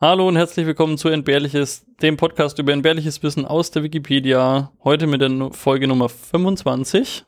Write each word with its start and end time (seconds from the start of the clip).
Hallo 0.00 0.28
und 0.28 0.36
herzlich 0.36 0.64
willkommen 0.64 0.96
zu 0.96 1.08
Entbehrliches, 1.08 1.84
dem 2.00 2.16
Podcast 2.16 2.60
über 2.60 2.72
entbehrliches 2.72 3.20
Wissen 3.24 3.44
aus 3.44 3.72
der 3.72 3.82
Wikipedia. 3.82 4.70
Heute 4.84 5.08
mit 5.08 5.20
der 5.20 5.50
Folge 5.50 5.88
Nummer 5.88 6.08
25. 6.08 7.24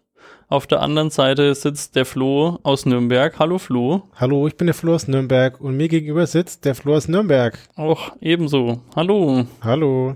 Auf 0.46 0.68
der 0.68 0.80
anderen 0.80 1.10
Seite 1.10 1.52
sitzt 1.56 1.96
der 1.96 2.06
Flo 2.06 2.60
aus 2.62 2.86
Nürnberg. 2.86 3.36
Hallo 3.40 3.58
Flo. 3.58 4.08
Hallo, 4.14 4.46
ich 4.46 4.56
bin 4.56 4.68
der 4.68 4.74
Flo 4.74 4.94
aus 4.94 5.08
Nürnberg 5.08 5.60
und 5.60 5.76
mir 5.76 5.88
gegenüber 5.88 6.28
sitzt 6.28 6.64
der 6.64 6.76
Flo 6.76 6.94
aus 6.94 7.08
Nürnberg. 7.08 7.58
Auch 7.74 8.12
ebenso. 8.20 8.80
Hallo. 8.94 9.46
Hallo. 9.62 10.14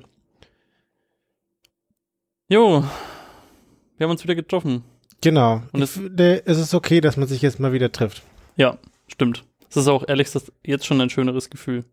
Jo, 2.49 2.85
wir 3.97 4.05
haben 4.05 4.13
uns 4.13 4.23
wieder 4.23 4.37
getroffen. 4.37 4.85
Genau. 5.23 5.61
Und 5.73 5.83
es, 5.83 5.97
es 5.97 6.59
ist 6.59 6.73
okay, 6.73 7.01
dass 7.01 7.17
man 7.17 7.27
sich 7.27 7.43
jetzt 7.43 7.59
mal 7.59 7.73
wieder 7.73 7.91
trifft. 7.91 8.23
Ja, 8.55 8.79
stimmt. 9.09 9.43
Es 9.69 9.77
ist 9.77 9.89
auch 9.89 10.07
ehrlich 10.07 10.29
gesagt 10.29 10.53
jetzt 10.63 10.87
schon 10.87 11.01
ein 11.01 11.11
schöneres 11.11 11.51
Gefühl. 11.51 11.85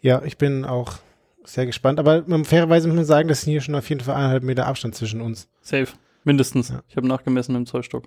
Ja, 0.00 0.22
ich 0.24 0.38
bin 0.38 0.64
auch 0.64 0.98
sehr 1.44 1.66
gespannt. 1.66 1.98
Aber 1.98 2.24
fairerweise 2.44 2.88
muss 2.88 2.96
man 2.96 3.04
sagen, 3.04 3.28
dass 3.28 3.42
hier 3.42 3.60
schon 3.60 3.74
auf 3.74 3.88
jeden 3.88 4.02
Fall 4.02 4.16
eineinhalb 4.16 4.42
Meter 4.42 4.66
Abstand 4.66 4.94
zwischen 4.94 5.20
uns. 5.20 5.48
Safe. 5.62 5.88
Mindestens. 6.24 6.68
Ja. 6.68 6.82
Ich 6.88 6.96
habe 6.96 7.06
nachgemessen 7.06 7.54
im 7.54 7.66
Zollstock. 7.66 8.04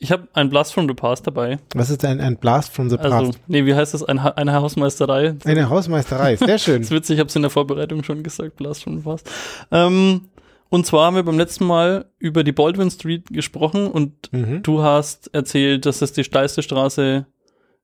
Ich 0.00 0.12
habe 0.12 0.28
ein 0.32 0.48
Blast 0.48 0.74
from 0.74 0.88
the 0.88 0.94
Past 0.94 1.26
dabei. 1.26 1.58
Was 1.74 1.90
ist 1.90 2.04
ein, 2.04 2.20
ein 2.20 2.36
Blast 2.36 2.72
from 2.72 2.88
the 2.88 2.96
also, 2.98 3.10
Past? 3.10 3.26
Also, 3.26 3.38
nee, 3.48 3.66
wie 3.66 3.74
heißt 3.74 3.94
das? 3.94 4.04
Ein, 4.04 4.20
eine 4.20 4.54
Hausmeisterei. 4.54 5.34
Eine 5.44 5.70
Hausmeisterei, 5.70 6.36
sehr 6.36 6.58
schön. 6.58 6.82
das 6.82 6.90
ist 6.90 6.90
witzig, 6.92 7.14
ich 7.14 7.20
habe 7.20 7.28
es 7.28 7.36
in 7.36 7.42
der 7.42 7.50
Vorbereitung 7.50 8.04
schon 8.04 8.22
gesagt, 8.22 8.56
Blast 8.56 8.84
from 8.84 8.98
the 8.98 9.02
Past. 9.02 9.28
Ähm, 9.72 10.28
und 10.68 10.86
zwar 10.86 11.06
haben 11.06 11.16
wir 11.16 11.24
beim 11.24 11.38
letzten 11.38 11.66
Mal 11.66 12.06
über 12.18 12.44
die 12.44 12.52
Baldwin 12.52 12.90
Street 12.90 13.26
gesprochen 13.30 13.88
und 13.88 14.32
mhm. 14.32 14.62
du 14.62 14.82
hast 14.82 15.34
erzählt, 15.34 15.84
dass 15.84 15.98
das 15.98 16.12
die 16.12 16.24
steilste 16.24 16.62
Straße 16.62 17.26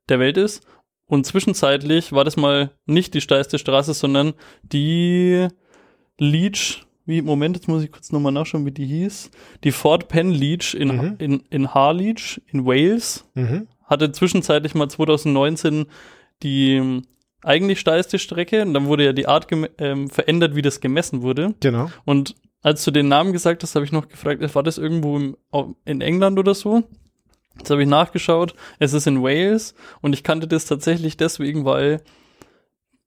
der 0.09 0.19
Welt 0.21 0.37
ist. 0.37 0.65
Und 1.07 1.27
zwischenzeitlich 1.27 2.13
war 2.13 2.25
das 2.25 2.37
mal 2.37 2.71
nicht 2.87 3.15
die 3.15 3.21
steilste 3.21 3.59
Straße, 3.59 3.95
sondern 3.95 4.35
die 4.63 5.49
Leech, 6.19 6.87
wie, 7.07 7.21
Moment, 7.21 7.57
jetzt 7.57 7.69
muss 7.69 7.85
ich 7.85 7.93
kurz 7.93 8.11
nochmal 8.13 8.33
nachschauen, 8.33 8.65
wie 8.65 8.73
die 8.73 8.87
hieß. 8.87 9.31
Die 9.65 9.73
Fort 9.73 10.09
Penn 10.09 10.31
Leech 10.31 10.75
in, 10.75 10.97
mhm. 10.97 11.15
in, 11.19 11.43
in 11.51 11.75
Harleach 11.75 12.41
in 12.47 12.65
Wales 12.65 13.29
mhm. 13.35 13.69
hatte 13.85 14.13
zwischenzeitlich 14.13 14.75
mal 14.75 14.89
2019 14.89 15.87
die 16.43 16.77
ähm, 16.77 17.03
eigentlich 17.43 17.81
steilste 17.81 18.19
Strecke 18.19 18.63
und 18.63 18.73
dann 18.73 18.87
wurde 18.87 19.05
ja 19.05 19.13
die 19.13 19.29
Art 19.29 19.49
ähm, 19.79 20.09
verändert, 20.09 20.57
wie 20.57 20.63
das 20.63 20.81
gemessen 20.81 21.23
wurde. 21.23 21.55
Genau. 21.61 21.91
Und 22.07 22.35
als 22.63 22.83
du 22.85 22.91
den 22.91 23.09
Namen 23.09 23.35
gesagt 23.35 23.63
hast, 23.63 23.75
habe 23.75 23.85
ich 23.85 23.93
noch 23.93 24.09
gefragt, 24.09 24.43
war 24.55 24.63
das 24.63 24.79
irgendwo 24.79 25.17
im, 25.19 25.37
in 25.85 26.01
England 26.01 26.39
oder 26.39 26.55
so? 26.55 26.83
Jetzt 27.59 27.71
habe 27.71 27.83
ich 27.83 27.89
nachgeschaut, 27.89 28.55
es 28.79 28.93
ist 28.93 29.07
in 29.07 29.23
Wales 29.23 29.75
und 30.01 30.13
ich 30.13 30.25
kannte 30.25 30.49
das 30.49 30.67
tatsächlich 30.67 31.17
deswegen, 31.17 31.65
weil 31.65 32.03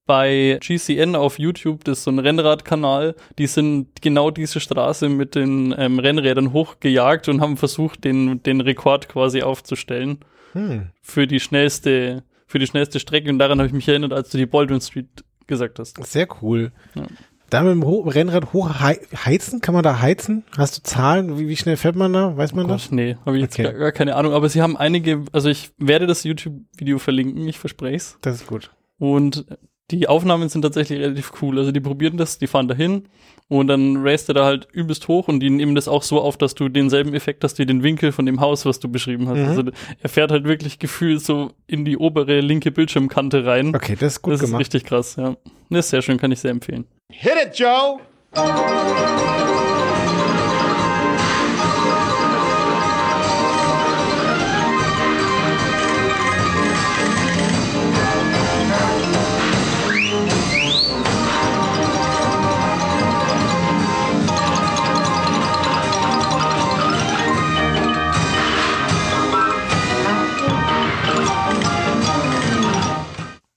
bei 0.08 0.58
GCN 0.62 1.16
auf 1.16 1.38
YouTube, 1.38 1.84
das 1.84 2.00
ist 2.00 2.04
so 2.06 2.12
ein 2.12 2.20
Rennradkanal, 2.20 3.16
die 3.38 3.46
sind 3.46 4.02
genau 4.02 4.32
diese 4.32 4.60
Straße 4.60 5.10
mit 5.10 5.36
den 5.36 5.76
ähm, 5.78 6.00
Rennrädern 6.00 6.54
hochgejagt 6.54 7.28
und 7.28 7.42
haben 7.42 7.58
versucht, 7.58 8.06
den, 8.06 8.42
den 8.42 8.62
Rekord 8.62 9.10
quasi 9.10 9.44
aufzustellen 9.44 10.20
hm. 10.54 10.88
für 11.02 11.28
die 11.28 11.42
schnellste, 11.42 12.24
für 12.48 12.58
die 12.58 12.68
schnellste 12.68 13.00
Strecke. 13.00 13.30
Und 13.30 13.38
daran 13.38 13.60
habe 13.60 13.68
ich 13.68 13.74
mich 13.74 13.88
erinnert, 13.88 14.14
als 14.14 14.30
du 14.30 14.38
die 14.38 14.46
Baldwin 14.46 14.82
Street 14.82 15.26
gesagt 15.46 15.78
hast. 15.78 16.04
Sehr 16.06 16.28
cool. 16.42 16.72
Ja. 16.96 17.04
Da 17.50 17.64
mit 17.64 17.72
dem 17.72 17.84
Rennrad 17.84 18.52
hochheizen, 18.54 19.62
kann 19.62 19.74
man 19.74 19.84
da 19.84 20.02
heizen? 20.02 20.44
Hast 20.58 20.78
du 20.78 20.84
Zahlen? 20.84 21.40
Wie, 21.40 21.48
wie 21.48 21.56
schnell 21.56 21.78
fährt 21.78 21.96
man 21.96 22.12
da? 22.12 22.36
Weiß 22.36 22.54
man 22.54 22.66
oh 22.66 22.70
Gott, 22.70 22.82
das? 22.82 22.92
Nee, 22.92 23.16
habe 23.26 23.38
ich 23.38 23.44
jetzt 23.44 23.56
okay. 23.56 23.64
gar, 23.64 23.74
gar, 23.74 23.92
keine 23.92 24.16
Ahnung. 24.16 24.34
Aber 24.34 24.50
sie 24.50 24.62
haben 24.62 24.76
einige, 24.76 25.24
also 25.32 25.50
ich 25.50 25.72
werde 25.78 26.08
das 26.08 26.24
YouTube-Video 26.24 27.00
verlinken, 27.00 27.48
ich 27.48 27.58
verspreche 27.58 27.96
es. 27.96 28.18
Das 28.22 28.36
ist 28.36 28.48
gut. 28.48 28.72
Und 29.00 29.46
die 29.92 30.08
Aufnahmen 30.10 30.50
sind 30.50 30.64
tatsächlich 30.64 31.00
relativ 31.00 31.32
cool. 31.42 31.58
Also 31.58 31.72
die 31.72 31.80
probieren 31.80 32.18
das, 32.18 32.38
die 32.38 32.48
fahren 32.48 32.68
dahin 32.68 33.04
und 33.48 33.68
dann 33.68 33.98
raced 33.98 34.30
er 34.30 34.34
da 34.34 34.46
halt 34.46 34.68
übelst 34.74 35.08
hoch 35.08 35.30
und 35.30 35.40
die 35.40 35.50
nehmen 35.50 35.76
das 35.76 35.88
auch 35.88 36.04
so 36.04 36.20
auf, 36.20 36.38
dass 36.38 36.56
du 36.56 36.68
denselben 36.68 37.14
Effekt 37.14 37.44
hast 37.46 37.58
wie 37.60 37.66
den 37.66 37.84
Winkel 37.84 38.12
von 38.12 38.26
dem 38.26 38.42
Haus, 38.42 38.66
was 38.66 38.82
du 38.82 38.90
beschrieben 38.90 39.30
hast. 39.30 39.40
Mhm. 39.40 39.46
Also 39.46 39.64
er 40.02 40.10
fährt 40.10 40.32
halt 40.32 40.44
wirklich 40.44 40.80
gefühlt 40.80 41.22
so 41.22 41.52
in 41.68 41.86
die 41.86 41.98
obere 41.98 42.42
linke 42.42 42.72
Bildschirmkante 42.72 43.46
rein. 43.46 43.74
Okay, 43.74 43.96
das 43.98 44.14
ist 44.14 44.22
gut 44.22 44.34
das 44.34 44.42
gemacht. 44.42 44.60
Das 44.60 44.68
ist 44.68 44.74
richtig 44.74 44.90
krass, 44.90 45.16
ja. 45.16 45.38
Das 45.70 45.86
ist 45.86 45.92
sehr 45.92 46.02
schön, 46.02 46.18
kann 46.18 46.32
ich 46.32 46.40
sehr 46.40 46.52
empfehlen. 46.52 46.86
Hit 47.10 47.38
it, 47.38 47.58
Joe! 47.58 48.02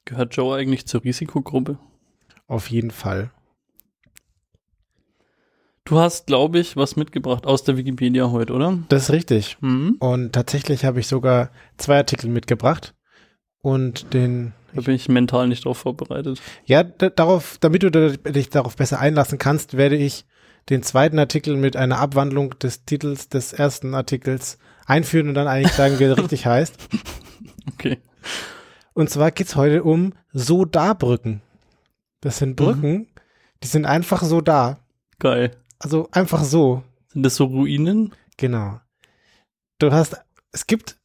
Gehört 0.05 0.35
Joe 0.35 0.57
eigentlich 0.57 0.87
zur 0.87 1.05
Risikogruppe? 1.05 1.79
Auf 2.47 2.69
jeden 2.71 2.91
Fall. 2.91 3.31
Du 5.85 5.99
hast, 5.99 6.27
glaube 6.27 6.59
ich, 6.59 6.77
was 6.77 6.97
mitgebracht 6.97 7.47
aus 7.47 7.65
der 7.65 7.77
Wikipedia 7.77 8.31
heute, 8.31 8.53
oder? 8.53 8.79
Das 8.89 9.05
ist 9.05 9.11
richtig. 9.11 9.57
Mhm. 9.61 9.97
Und 9.99 10.33
tatsächlich 10.33 10.85
habe 10.85 11.01
ich 11.01 11.07
sogar 11.07 11.51
zwei 11.79 11.97
Artikel 11.97 12.29
mitgebracht. 12.29 12.95
Und 13.63 14.15
den. 14.15 14.53
Da 14.75 14.83
bin 14.83 14.95
ich 14.95 15.09
mental 15.09 15.49
nicht 15.49 15.65
drauf 15.65 15.79
vorbereitet. 15.79 16.41
Ja, 16.65 16.85
darauf, 16.85 17.59
damit 17.61 17.83
du 17.83 17.91
dich 17.91 18.51
darauf 18.51 18.77
besser 18.77 19.01
einlassen 19.01 19.39
kannst, 19.39 19.77
werde 19.77 19.97
ich 19.97 20.25
den 20.69 20.83
zweiten 20.83 21.19
Artikel 21.19 21.57
mit 21.57 21.77
einer 21.77 21.99
Abwandlung 21.99 22.57
des 22.59 22.85
Titels 22.85 23.29
des 23.29 23.53
ersten 23.53 23.95
Artikels 23.95 24.59
einführen 24.87 25.29
und 25.29 25.35
dann 25.35 25.49
eigentlich 25.49 25.73
sagen, 25.73 25.99
wie 25.99 26.05
er 26.05 26.17
richtig 26.17 26.47
heißt. 26.47 26.77
Okay. 27.75 27.99
Und 28.93 29.11
zwar 29.11 29.31
geht's 29.33 29.57
heute 29.57 29.83
um 29.83 30.13
So-Da-Brücken. 30.33 31.43
Das 32.21 32.39
sind 32.39 32.55
Brücken, 32.57 32.93
mhm. 32.93 33.07
die 33.63 33.69
sind 33.69 33.87
einfach 33.87 34.23
so 34.23 34.41
da. 34.41 34.79
Geil. 35.19 35.53
Also 35.81 36.09
einfach 36.13 36.45
so. 36.45 36.85
Sind 37.09 37.25
das 37.25 37.35
so 37.35 37.47
Ruinen? 37.47 38.13
Genau. 38.37 38.81
Du 39.79 39.91
hast, 39.91 40.17
es 40.53 40.69
gibt 40.69 40.97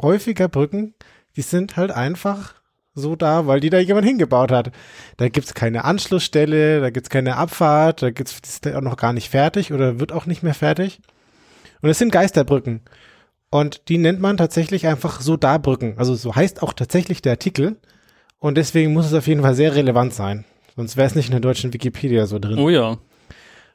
häufiger 0.00 0.48
Brücken, 0.48 0.94
die 1.36 1.42
sind 1.42 1.76
halt 1.76 1.90
einfach 1.90 2.54
so 2.94 3.16
da, 3.16 3.46
weil 3.46 3.60
die 3.60 3.70
da 3.70 3.78
jemand 3.78 4.06
hingebaut 4.06 4.52
hat. 4.52 4.70
Da 5.16 5.28
gibt's 5.28 5.54
keine 5.54 5.84
Anschlussstelle, 5.84 6.80
da 6.80 6.90
gibt's 6.90 7.10
keine 7.10 7.36
Abfahrt, 7.36 8.02
da 8.02 8.10
gibt's 8.10 8.38
ist 8.42 8.66
auch 8.66 8.80
noch 8.80 8.96
gar 8.96 9.12
nicht 9.12 9.30
fertig 9.30 9.72
oder 9.72 9.98
wird 9.98 10.12
auch 10.12 10.26
nicht 10.26 10.42
mehr 10.42 10.54
fertig. 10.54 11.00
Und 11.80 11.90
es 11.90 11.98
sind 11.98 12.12
Geisterbrücken. 12.12 12.82
Und 13.50 13.88
die 13.88 13.98
nennt 13.98 14.20
man 14.20 14.36
tatsächlich 14.36 14.86
einfach 14.86 15.20
so 15.20 15.36
da 15.36 15.58
Brücken. 15.58 15.94
Also 15.98 16.14
so 16.14 16.34
heißt 16.34 16.62
auch 16.62 16.72
tatsächlich 16.72 17.22
der 17.22 17.32
Artikel. 17.32 17.76
Und 18.38 18.56
deswegen 18.56 18.92
muss 18.92 19.06
es 19.06 19.14
auf 19.14 19.26
jeden 19.26 19.42
Fall 19.42 19.54
sehr 19.54 19.74
relevant 19.74 20.14
sein. 20.14 20.44
Sonst 20.76 20.96
wäre 20.96 21.06
es 21.06 21.14
nicht 21.14 21.26
in 21.26 21.32
der 21.32 21.40
deutschen 21.40 21.72
Wikipedia 21.72 22.26
so 22.26 22.38
drin. 22.38 22.58
Oh 22.58 22.70
ja. 22.70 22.98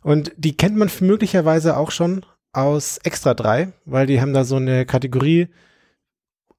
Und 0.08 0.32
die 0.38 0.56
kennt 0.56 0.78
man 0.78 0.90
möglicherweise 1.02 1.76
auch 1.76 1.92
schon 1.92 2.26
aus 2.54 2.98
Extra 3.00 3.34
3, 3.34 3.74
weil 3.84 4.08
die 4.08 4.22
haben 4.22 4.32
da 4.32 4.46
so 4.46 4.56
eine 4.56 4.86
Kategorie, 4.86 5.50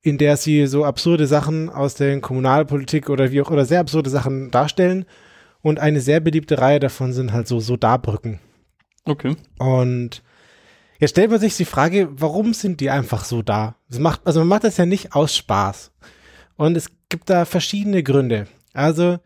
in 0.02 0.18
der 0.18 0.36
sie 0.36 0.66
so 0.66 0.84
absurde 0.84 1.26
Sachen 1.26 1.70
aus 1.70 1.94
der 1.94 2.20
Kommunalpolitik 2.20 3.08
oder 3.08 3.32
wie 3.32 3.40
auch 3.40 3.50
oder 3.50 3.64
sehr 3.64 3.80
absurde 3.80 4.10
Sachen 4.10 4.50
darstellen. 4.50 5.06
Und 5.62 5.78
eine 5.78 6.02
sehr 6.02 6.20
beliebte 6.20 6.58
Reihe 6.58 6.78
davon 6.78 7.14
sind 7.14 7.32
halt 7.32 7.48
so 7.48 7.58
so 7.58 7.78
da 7.78 7.96
Brücken. 7.96 8.38
Okay. 9.06 9.34
Und 9.58 10.22
Jetzt 10.98 11.12
stellt 11.12 11.30
man 11.30 11.40
sich 11.40 11.56
die 11.56 11.64
Frage, 11.64 12.10
warum 12.10 12.52
sind 12.52 12.80
die 12.80 12.90
einfach 12.90 13.24
so 13.24 13.40
da? 13.40 13.76
Das 13.88 13.98
macht, 13.98 14.26
also 14.26 14.40
man 14.40 14.48
macht 14.48 14.64
das 14.64 14.76
ja 14.76 14.84
nicht 14.84 15.14
aus 15.14 15.34
Spaß. 15.34 15.90
Und 16.56 16.76
es 16.76 16.90
gibt 17.08 17.30
da 17.30 17.46
verschiedene 17.46 18.02
Gründe. 18.02 18.46
Also 18.74 19.20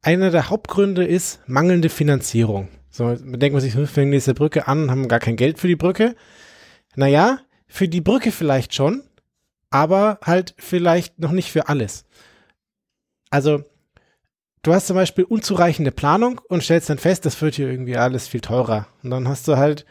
einer 0.00 0.30
der 0.30 0.48
Hauptgründe 0.48 1.04
ist 1.04 1.40
mangelnde 1.46 1.90
Finanzierung. 1.90 2.68
So, 2.90 3.14
denkt 3.14 3.52
man 3.52 3.60
sich, 3.60 3.76
wir 3.76 3.86
fangen 3.86 4.12
diese 4.12 4.34
Brücke 4.34 4.66
an 4.66 4.84
und 4.84 4.90
haben 4.90 5.08
gar 5.08 5.20
kein 5.20 5.36
Geld 5.36 5.58
für 5.58 5.68
die 5.68 5.76
Brücke. 5.76 6.16
Naja, 6.96 7.38
für 7.66 7.88
die 7.88 8.00
Brücke 8.00 8.32
vielleicht 8.32 8.74
schon, 8.74 9.02
aber 9.70 10.18
halt 10.22 10.54
vielleicht 10.58 11.18
noch 11.18 11.32
nicht 11.32 11.52
für 11.52 11.68
alles. 11.68 12.04
Also, 13.30 13.62
du 14.62 14.74
hast 14.74 14.88
zum 14.88 14.96
Beispiel 14.96 15.24
unzureichende 15.24 15.92
Planung 15.92 16.40
und 16.48 16.64
stellst 16.64 16.90
dann 16.90 16.98
fest, 16.98 17.24
das 17.24 17.40
wird 17.40 17.54
hier 17.54 17.70
irgendwie 17.70 17.96
alles 17.96 18.26
viel 18.26 18.40
teurer. 18.40 18.88
Und 19.02 19.10
dann 19.10 19.28
hast 19.28 19.46
du 19.46 19.56
halt 19.56 19.86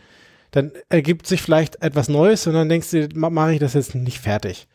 dann 0.51 0.71
ergibt 0.89 1.27
sich 1.27 1.41
vielleicht 1.41 1.81
etwas 1.81 2.09
Neues 2.09 2.47
und 2.47 2.53
dann 2.53 2.69
denkst 2.69 2.91
du, 2.91 3.07
mache 3.13 3.53
ich 3.53 3.59
das 3.59 3.73
jetzt 3.73 3.95
nicht 3.95 4.19
fertig. 4.19 4.67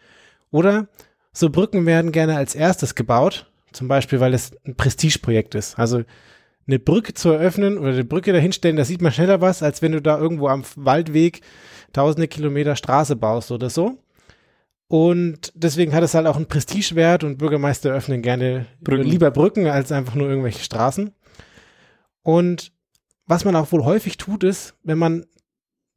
Oder 0.51 0.87
so 1.33 1.51
Brücken 1.51 1.85
werden 1.87 2.13
gerne 2.13 2.37
als 2.37 2.55
erstes 2.55 2.95
gebaut, 2.95 3.51
zum 3.73 3.89
Beispiel, 3.89 4.21
weil 4.21 4.35
es 4.35 4.53
ein 4.65 4.77
Prestigeprojekt 4.77 5.55
ist. 5.57 5.79
Also 5.79 6.05
eine 6.67 6.79
Brücke 6.79 7.15
zu 7.15 7.31
eröffnen 7.31 7.79
oder 7.79 7.91
eine 7.91 8.05
Brücke 8.05 8.33
dahinstellen, 8.33 8.77
da 8.77 8.85
sieht 8.85 9.03
man 9.03 9.13
schneller 9.13 9.41
was, 9.41 9.63
als 9.63 9.83
wenn 9.83 9.93
du 9.93 10.01
da 10.01 10.19
irgendwo 10.19 10.49
am 10.49 10.65
Waldweg 10.77 11.41
tausende 11.93 12.29
Kilometer 12.29 12.77
Straße 12.77 13.17
baust 13.17 13.51
oder 13.53 13.71
so. 13.71 13.99
Und 14.89 15.53
deswegen 15.55 15.93
hat 15.95 16.03
es 16.03 16.15
halt 16.15 16.27
auch 16.27 16.37
einen 16.37 16.47
Prestigewert 16.47 17.25
und 17.25 17.39
Bürgermeister 17.39 17.93
öffnen 17.93 18.23
gerne 18.23 18.67
Brücken. 18.81 19.05
lieber 19.05 19.31
Brücken 19.31 19.67
als 19.67 19.93
einfach 19.93 20.15
nur 20.15 20.29
irgendwelche 20.29 20.63
Straßen. 20.63 21.13
Und 22.23 22.73
was 23.27 23.45
man 23.45 23.57
auch 23.57 23.73
wohl 23.73 23.85
häufig 23.85 24.19
tut, 24.19 24.45
ist, 24.45 24.75
wenn 24.83 24.99
man 24.99 25.27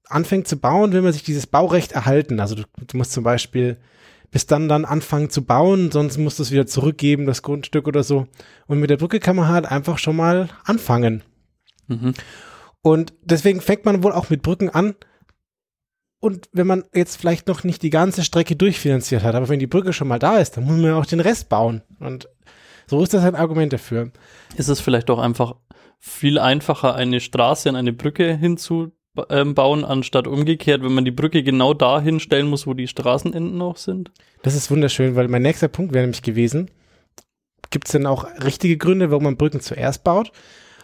anfängt 0.10 0.48
zu 0.48 0.58
bauen, 0.58 0.94
will 0.94 1.02
man 1.02 1.14
sich 1.14 1.24
dieses 1.24 1.48
Baurecht 1.48 1.92
erhalten. 1.92 2.40
Also 2.40 2.56
du, 2.56 2.64
du 2.88 2.98
musst 2.98 3.12
zum 3.12 3.24
Beispiel 3.24 3.78
bis 4.32 4.46
dann 4.46 4.68
dann 4.68 4.86
anfangen 4.86 5.30
zu 5.30 5.44
bauen, 5.44 5.92
sonst 5.92 6.18
musst 6.18 6.40
du 6.40 6.44
es 6.44 6.52
wieder 6.52 6.68
zurückgeben, 6.68 7.26
das 7.26 7.42
Grundstück 7.42 7.88
oder 7.88 8.04
so. 8.04 8.28
Und 8.68 8.80
mit 8.80 8.90
der 8.90 8.98
Brücke 8.98 9.20
kann 9.20 9.36
man 9.36 9.48
halt 9.48 9.66
einfach 9.66 9.98
schon 9.98 10.16
mal 10.16 10.50
anfangen. 10.66 11.24
Mhm. 11.88 12.14
Und 12.82 13.14
deswegen 13.22 13.62
fängt 13.62 13.86
man 13.86 14.04
wohl 14.04 14.12
auch 14.12 14.30
mit 14.30 14.42
Brücken 14.42 14.70
an. 14.70 14.96
Und 16.20 16.50
wenn 16.52 16.68
man 16.68 16.84
jetzt 16.94 17.18
vielleicht 17.18 17.48
noch 17.48 17.64
nicht 17.64 17.84
die 17.84 17.90
ganze 17.90 18.24
Strecke 18.24 18.56
durchfinanziert 18.56 19.24
hat, 19.24 19.36
aber 19.36 19.50
wenn 19.50 19.60
die 19.60 19.68
Brücke 19.68 19.94
schon 19.94 20.08
mal 20.08 20.20
da 20.20 20.38
ist, 20.38 20.58
dann 20.58 20.66
muss 20.66 20.78
man 20.78 20.94
auch 20.94 21.06
den 21.06 21.20
Rest 21.20 21.48
bauen. 21.48 21.84
Und 22.00 22.28
so 22.88 23.02
ist 23.04 23.14
das 23.14 23.24
ein 23.24 23.36
Argument 23.36 23.72
dafür. 23.72 24.12
Ist 24.56 24.70
es 24.70 24.80
vielleicht 24.80 25.10
auch 25.10 25.20
einfach 25.20 25.56
viel 26.00 26.40
einfacher, 26.40 26.96
eine 26.96 27.20
Straße 27.20 27.70
an 27.70 27.76
eine 27.76 27.94
Brücke 27.94 28.36
hinzu 28.36 28.97
bauen, 29.54 29.84
anstatt 29.84 30.28
umgekehrt, 30.28 30.84
wenn 30.84 30.94
man 30.94 31.06
die 31.06 31.12
Brücke 31.12 31.44
genau 31.44 31.74
dahin 31.74 32.20
stellen 32.20 32.48
muss, 32.48 32.68
wo 32.68 32.74
die 32.74 32.88
Straßenenden 32.88 33.62
auch 33.62 33.78
sind? 33.78 34.12
Das 34.44 34.56
ist 34.56 34.72
wunderschön, 34.72 35.16
weil 35.16 35.28
mein 35.28 35.42
nächster 35.42 35.68
Punkt 35.68 35.94
wäre 35.94 36.04
nämlich 36.04 36.22
gewesen, 36.22 36.70
gibt 37.70 37.88
es 37.88 37.92
denn 37.92 38.06
auch 38.06 38.26
richtige 38.44 38.78
Gründe, 38.78 39.12
warum 39.12 39.24
man 39.24 39.38
Brücken 39.38 39.60
zuerst 39.60 40.04
baut? 40.04 40.32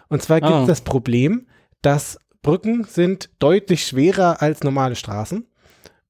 Und 0.10 0.22
zwar 0.22 0.42
gibt 0.42 0.54
es 0.54 0.64
ah. 0.64 0.66
das 0.68 0.82
Problem, 0.82 1.48
dass 1.82 2.20
Brücken 2.42 2.84
sind 2.84 3.30
deutlich 3.40 3.86
schwerer 3.88 4.42
als 4.42 4.64
normale 4.64 4.96
Straßen. 4.96 5.48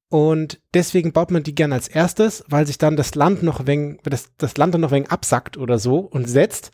Und 0.08 0.60
deswegen 0.74 1.12
baut 1.12 1.30
man 1.30 1.42
die 1.42 1.54
gern 1.54 1.72
als 1.72 1.88
erstes, 1.88 2.44
weil 2.48 2.66
sich 2.66 2.78
dann 2.78 2.96
das 2.96 3.14
Land 3.14 3.42
noch 3.42 3.66
wegen, 3.66 3.98
das, 4.04 4.28
das 4.36 4.56
Land 4.56 4.74
dann 4.74 4.82
noch 4.82 4.92
wegen 4.92 5.08
absackt 5.08 5.56
oder 5.56 5.78
so 5.78 5.98
und 5.98 6.28
setzt 6.28 6.70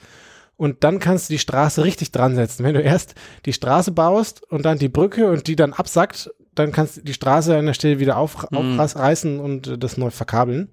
und 0.61 0.85
dann 0.85 0.99
kannst 0.99 1.31
du 1.31 1.33
die 1.33 1.39
Straße 1.39 1.85
richtig 1.85 2.13
dran 2.13 2.35
setzen. 2.35 2.65
Wenn 2.65 2.75
du 2.75 2.83
erst 2.83 3.15
die 3.47 3.55
Straße 3.55 3.93
baust 3.93 4.43
und 4.53 4.67
dann 4.67 4.79
die 4.79 4.91
Brücke 4.91 5.31
und 5.31 5.47
die 5.47 5.57
dann 5.57 5.73
absackt, 5.73 6.31
dann 6.55 6.71
kannst 6.71 6.99
du 6.99 7.01
die 7.01 7.15
Straße 7.15 7.57
an 7.57 7.65
der 7.65 7.73
Stelle 7.73 7.99
wieder 7.99 8.19
auf, 8.19 8.47
mhm. 8.51 8.79
aufreißen 8.79 9.41
und 9.41 9.69
äh, 9.69 9.79
das 9.79 9.97
neu 9.97 10.11
verkabeln. 10.11 10.69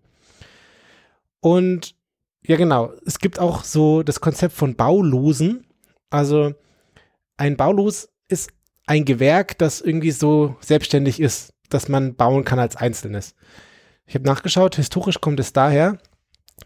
Und 1.40 1.96
ja, 2.46 2.58
genau. 2.58 2.92
Es 3.06 3.20
gibt 3.20 3.40
auch 3.40 3.64
so 3.64 4.04
das 4.04 4.20
Konzept 4.20 4.54
von 4.54 4.76
Baulosen. 4.76 5.66
Also 6.10 6.54
ein 7.38 7.56
Baulos 7.56 8.10
ist 8.28 8.50
ein 8.88 9.06
Gewerk, 9.06 9.58
das 9.58 9.80
irgendwie 9.80 10.12
so 10.12 10.58
selbstständig 10.60 11.22
ist, 11.22 11.54
dass 11.70 11.88
man 11.88 12.16
bauen 12.16 12.44
kann 12.44 12.60
als 12.60 12.76
Einzelnes. 12.76 13.36
Ich 14.06 14.16
habe 14.16 14.26
nachgeschaut, 14.26 14.76
historisch 14.76 15.22
kommt 15.22 15.40
es 15.40 15.54
daher, 15.54 15.98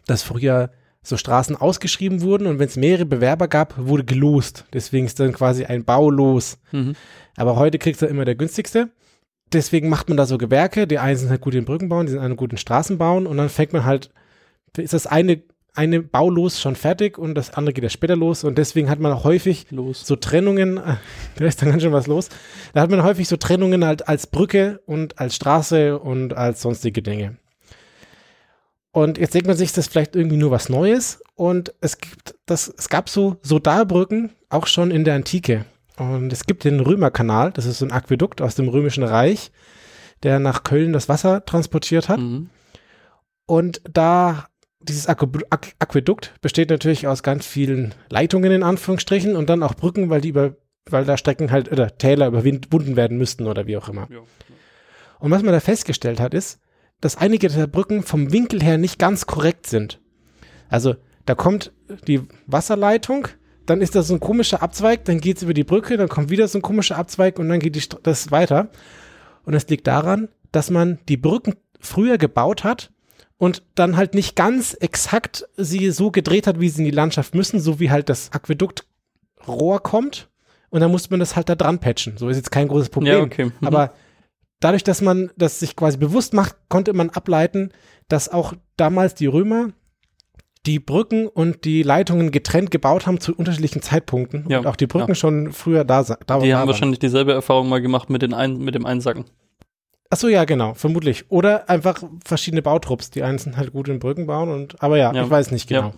dass 0.08 0.24
früher 0.24 0.72
so 1.02 1.16
Straßen 1.16 1.56
ausgeschrieben 1.56 2.22
wurden 2.22 2.46
und 2.46 2.58
wenn 2.58 2.68
es 2.68 2.76
mehrere 2.76 3.06
Bewerber 3.06 3.48
gab, 3.48 3.74
wurde 3.76 4.04
gelost. 4.04 4.64
Deswegen 4.72 5.06
ist 5.06 5.18
dann 5.18 5.32
quasi 5.32 5.64
ein 5.64 5.84
Baulos. 5.84 6.58
Mhm. 6.70 6.94
Aber 7.36 7.56
heute 7.56 7.78
kriegt 7.78 8.00
er 8.02 8.08
immer 8.08 8.24
der 8.24 8.36
günstigste. 8.36 8.90
Deswegen 9.52 9.88
macht 9.88 10.08
man 10.08 10.16
da 10.16 10.26
so 10.26 10.38
Gewerke. 10.38 10.86
Die 10.86 10.98
einen 10.98 11.16
sind 11.16 11.30
halt 11.30 11.40
gut 11.40 11.54
in 11.54 11.64
Brücken 11.64 11.88
bauen, 11.88 12.06
die 12.06 12.12
sind 12.12 12.20
einen 12.20 12.36
guten 12.36 12.56
Straßen 12.56 12.98
bauen 12.98 13.26
und 13.26 13.36
dann 13.36 13.48
fängt 13.48 13.72
man 13.72 13.84
halt, 13.84 14.10
ist 14.76 14.94
das 14.94 15.08
eine, 15.08 15.42
eine 15.74 16.02
Baulos 16.02 16.60
schon 16.60 16.76
fertig 16.76 17.18
und 17.18 17.34
das 17.34 17.52
andere 17.54 17.72
geht 17.72 17.84
ja 17.84 17.90
später 17.90 18.14
los 18.14 18.44
und 18.44 18.56
deswegen 18.56 18.88
hat 18.88 19.00
man 19.00 19.12
auch 19.12 19.24
häufig 19.24 19.66
los. 19.70 20.06
so 20.06 20.14
Trennungen, 20.14 20.76
da 21.36 21.44
ist 21.44 21.60
dann 21.60 21.70
ganz 21.70 21.82
schön 21.82 21.92
was 21.92 22.06
los. 22.06 22.28
Da 22.74 22.80
hat 22.80 22.90
man 22.90 23.02
häufig 23.02 23.26
so 23.26 23.36
Trennungen 23.36 23.84
halt 23.84 24.06
als 24.08 24.28
Brücke 24.28 24.80
und 24.86 25.18
als 25.18 25.34
Straße 25.34 25.98
und 25.98 26.36
als 26.36 26.62
sonstige 26.62 27.02
Dinge. 27.02 27.38
Und 28.92 29.16
jetzt 29.18 29.34
denkt 29.34 29.46
man 29.46 29.56
sich, 29.56 29.70
das 29.70 29.86
ist 29.86 29.92
vielleicht 29.92 30.14
irgendwie 30.14 30.36
nur 30.36 30.50
was 30.50 30.68
Neues. 30.68 31.22
Und 31.34 31.74
es 31.80 31.98
gibt 31.98 32.34
das, 32.46 32.72
es 32.76 32.88
gab 32.88 33.08
so 33.08 33.36
Sodarbrücken 33.42 34.30
auch 34.50 34.66
schon 34.66 34.90
in 34.90 35.04
der 35.04 35.14
Antike. 35.14 35.64
Und 35.96 36.32
es 36.32 36.44
gibt 36.46 36.64
den 36.64 36.80
Römerkanal, 36.80 37.52
das 37.52 37.66
ist 37.66 37.78
so 37.78 37.86
ein 37.86 37.92
Aquädukt 37.92 38.42
aus 38.42 38.54
dem 38.54 38.68
Römischen 38.68 39.02
Reich, 39.02 39.50
der 40.22 40.38
nach 40.38 40.62
Köln 40.62 40.92
das 40.92 41.08
Wasser 41.08 41.44
transportiert 41.44 42.08
hat. 42.08 42.20
Mhm. 42.20 42.50
Und 43.46 43.82
da 43.90 44.46
dieses 44.80 45.06
Aquädukt 45.06 46.34
besteht 46.40 46.70
natürlich 46.70 47.06
aus 47.06 47.22
ganz 47.22 47.46
vielen 47.46 47.94
Leitungen 48.08 48.52
in 48.52 48.62
Anführungsstrichen 48.62 49.36
und 49.36 49.48
dann 49.48 49.62
auch 49.62 49.74
Brücken, 49.74 50.10
weil 50.10 50.20
die 50.20 50.30
über, 50.30 50.56
weil 50.90 51.04
da 51.04 51.16
Strecken 51.16 51.50
halt 51.50 51.70
oder 51.70 51.96
Täler 51.96 52.26
überwunden 52.26 52.96
werden 52.96 53.16
müssten 53.16 53.46
oder 53.46 53.66
wie 53.66 53.76
auch 53.76 53.88
immer. 53.88 54.08
Ja. 54.10 54.18
Und 55.20 55.30
was 55.30 55.42
man 55.42 55.52
da 55.52 55.60
festgestellt 55.60 56.18
hat, 56.18 56.34
ist, 56.34 56.58
dass 57.02 57.18
einige 57.18 57.48
der 57.48 57.66
Brücken 57.66 58.02
vom 58.02 58.32
Winkel 58.32 58.62
her 58.62 58.78
nicht 58.78 58.98
ganz 58.98 59.26
korrekt 59.26 59.66
sind. 59.66 60.00
Also 60.70 60.94
da 61.26 61.34
kommt 61.34 61.72
die 62.06 62.22
Wasserleitung, 62.46 63.28
dann 63.66 63.82
ist 63.82 63.94
da 63.94 64.02
so 64.02 64.14
ein 64.14 64.20
komischer 64.20 64.62
Abzweig, 64.62 65.04
dann 65.04 65.20
geht 65.20 65.36
es 65.36 65.42
über 65.42 65.52
die 65.52 65.64
Brücke, 65.64 65.96
dann 65.96 66.08
kommt 66.08 66.30
wieder 66.30 66.48
so 66.48 66.58
ein 66.58 66.62
komischer 66.62 66.96
Abzweig 66.96 67.38
und 67.38 67.48
dann 67.48 67.60
geht 67.60 67.76
die, 67.76 67.82
das 68.02 68.30
weiter. 68.30 68.70
Und 69.44 69.52
das 69.52 69.68
liegt 69.68 69.86
daran, 69.86 70.28
dass 70.52 70.70
man 70.70 71.00
die 71.08 71.16
Brücken 71.16 71.56
früher 71.80 72.18
gebaut 72.18 72.64
hat 72.64 72.92
und 73.36 73.64
dann 73.74 73.96
halt 73.96 74.14
nicht 74.14 74.36
ganz 74.36 74.74
exakt 74.74 75.48
sie 75.56 75.90
so 75.90 76.12
gedreht 76.12 76.46
hat, 76.46 76.60
wie 76.60 76.68
sie 76.68 76.82
in 76.82 76.84
die 76.84 76.90
Landschaft 76.92 77.34
müssen, 77.34 77.58
so 77.58 77.80
wie 77.80 77.90
halt 77.90 78.08
das 78.08 78.30
Aquäduktrohr 78.32 79.82
kommt. 79.82 80.28
Und 80.70 80.80
dann 80.80 80.90
musste 80.90 81.10
man 81.10 81.20
das 81.20 81.34
halt 81.34 81.48
da 81.48 81.56
dran 81.56 81.80
patchen. 81.80 82.16
So 82.16 82.28
ist 82.28 82.36
jetzt 82.36 82.52
kein 82.52 82.68
großes 82.68 82.88
Problem. 82.88 83.14
Ja, 83.14 83.22
okay. 83.22 83.46
Mhm. 83.46 83.52
Aber 83.66 83.92
dadurch, 84.64 84.84
dass 84.84 85.00
man 85.00 85.30
das 85.36 85.60
sich 85.60 85.76
quasi 85.76 85.98
bewusst 85.98 86.34
macht, 86.34 86.56
konnte 86.68 86.92
man 86.92 87.10
ableiten, 87.10 87.70
dass 88.08 88.28
auch 88.28 88.54
damals 88.76 89.14
die 89.14 89.26
Römer 89.26 89.70
die 90.66 90.78
Brücken 90.78 91.26
und 91.26 91.64
die 91.64 91.82
Leitungen 91.82 92.30
getrennt 92.30 92.70
gebaut 92.70 93.06
haben 93.06 93.20
zu 93.20 93.34
unterschiedlichen 93.34 93.82
Zeitpunkten 93.82 94.46
ja, 94.48 94.60
und 94.60 94.66
auch 94.66 94.76
die 94.76 94.86
Brücken 94.86 95.08
ja. 95.08 95.14
schon 95.14 95.52
früher 95.52 95.84
da, 95.84 96.02
da 96.02 96.38
Die 96.38 96.54
haben 96.54 96.68
wahrscheinlich 96.68 97.00
dieselbe 97.00 97.32
Erfahrung 97.32 97.68
mal 97.68 97.80
gemacht 97.80 98.10
mit, 98.10 98.22
den 98.22 98.32
Ein 98.32 98.58
mit 98.58 98.74
dem 98.74 98.86
Einsacken. 98.86 99.24
Ach 100.08 100.18
so, 100.18 100.28
ja, 100.28 100.44
genau, 100.44 100.74
vermutlich. 100.74 101.30
Oder 101.30 101.68
einfach 101.68 102.02
verschiedene 102.24 102.62
Bautrupps. 102.62 103.10
Die 103.10 103.22
einen 103.22 103.38
sind 103.38 103.56
halt 103.56 103.72
gut 103.72 103.88
in 103.88 103.98
Brücken 103.98 104.26
bauen 104.26 104.50
und, 104.50 104.80
aber 104.82 104.98
ja, 104.98 105.12
ja. 105.12 105.24
ich 105.24 105.30
weiß 105.30 105.50
nicht 105.50 105.68
genau. 105.68 105.94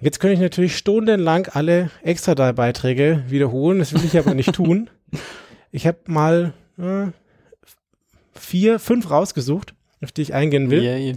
Jetzt 0.00 0.18
könnte 0.18 0.34
ich 0.34 0.40
natürlich 0.40 0.76
stundenlang 0.76 1.46
alle 1.52 1.90
Extra-Beiträge 2.02 3.22
wiederholen. 3.28 3.78
Das 3.78 3.92
will 3.92 4.04
ich 4.04 4.18
aber 4.18 4.34
nicht 4.34 4.52
tun. 4.54 4.90
Ich 5.70 5.86
habe 5.86 5.98
mal 6.06 6.54
äh, 6.78 7.06
vier, 8.34 8.78
fünf 8.78 9.10
rausgesucht, 9.10 9.74
auf 10.02 10.12
die 10.12 10.22
ich 10.22 10.34
eingehen 10.34 10.70
will. 10.70 10.82
Yeah. 10.82 11.16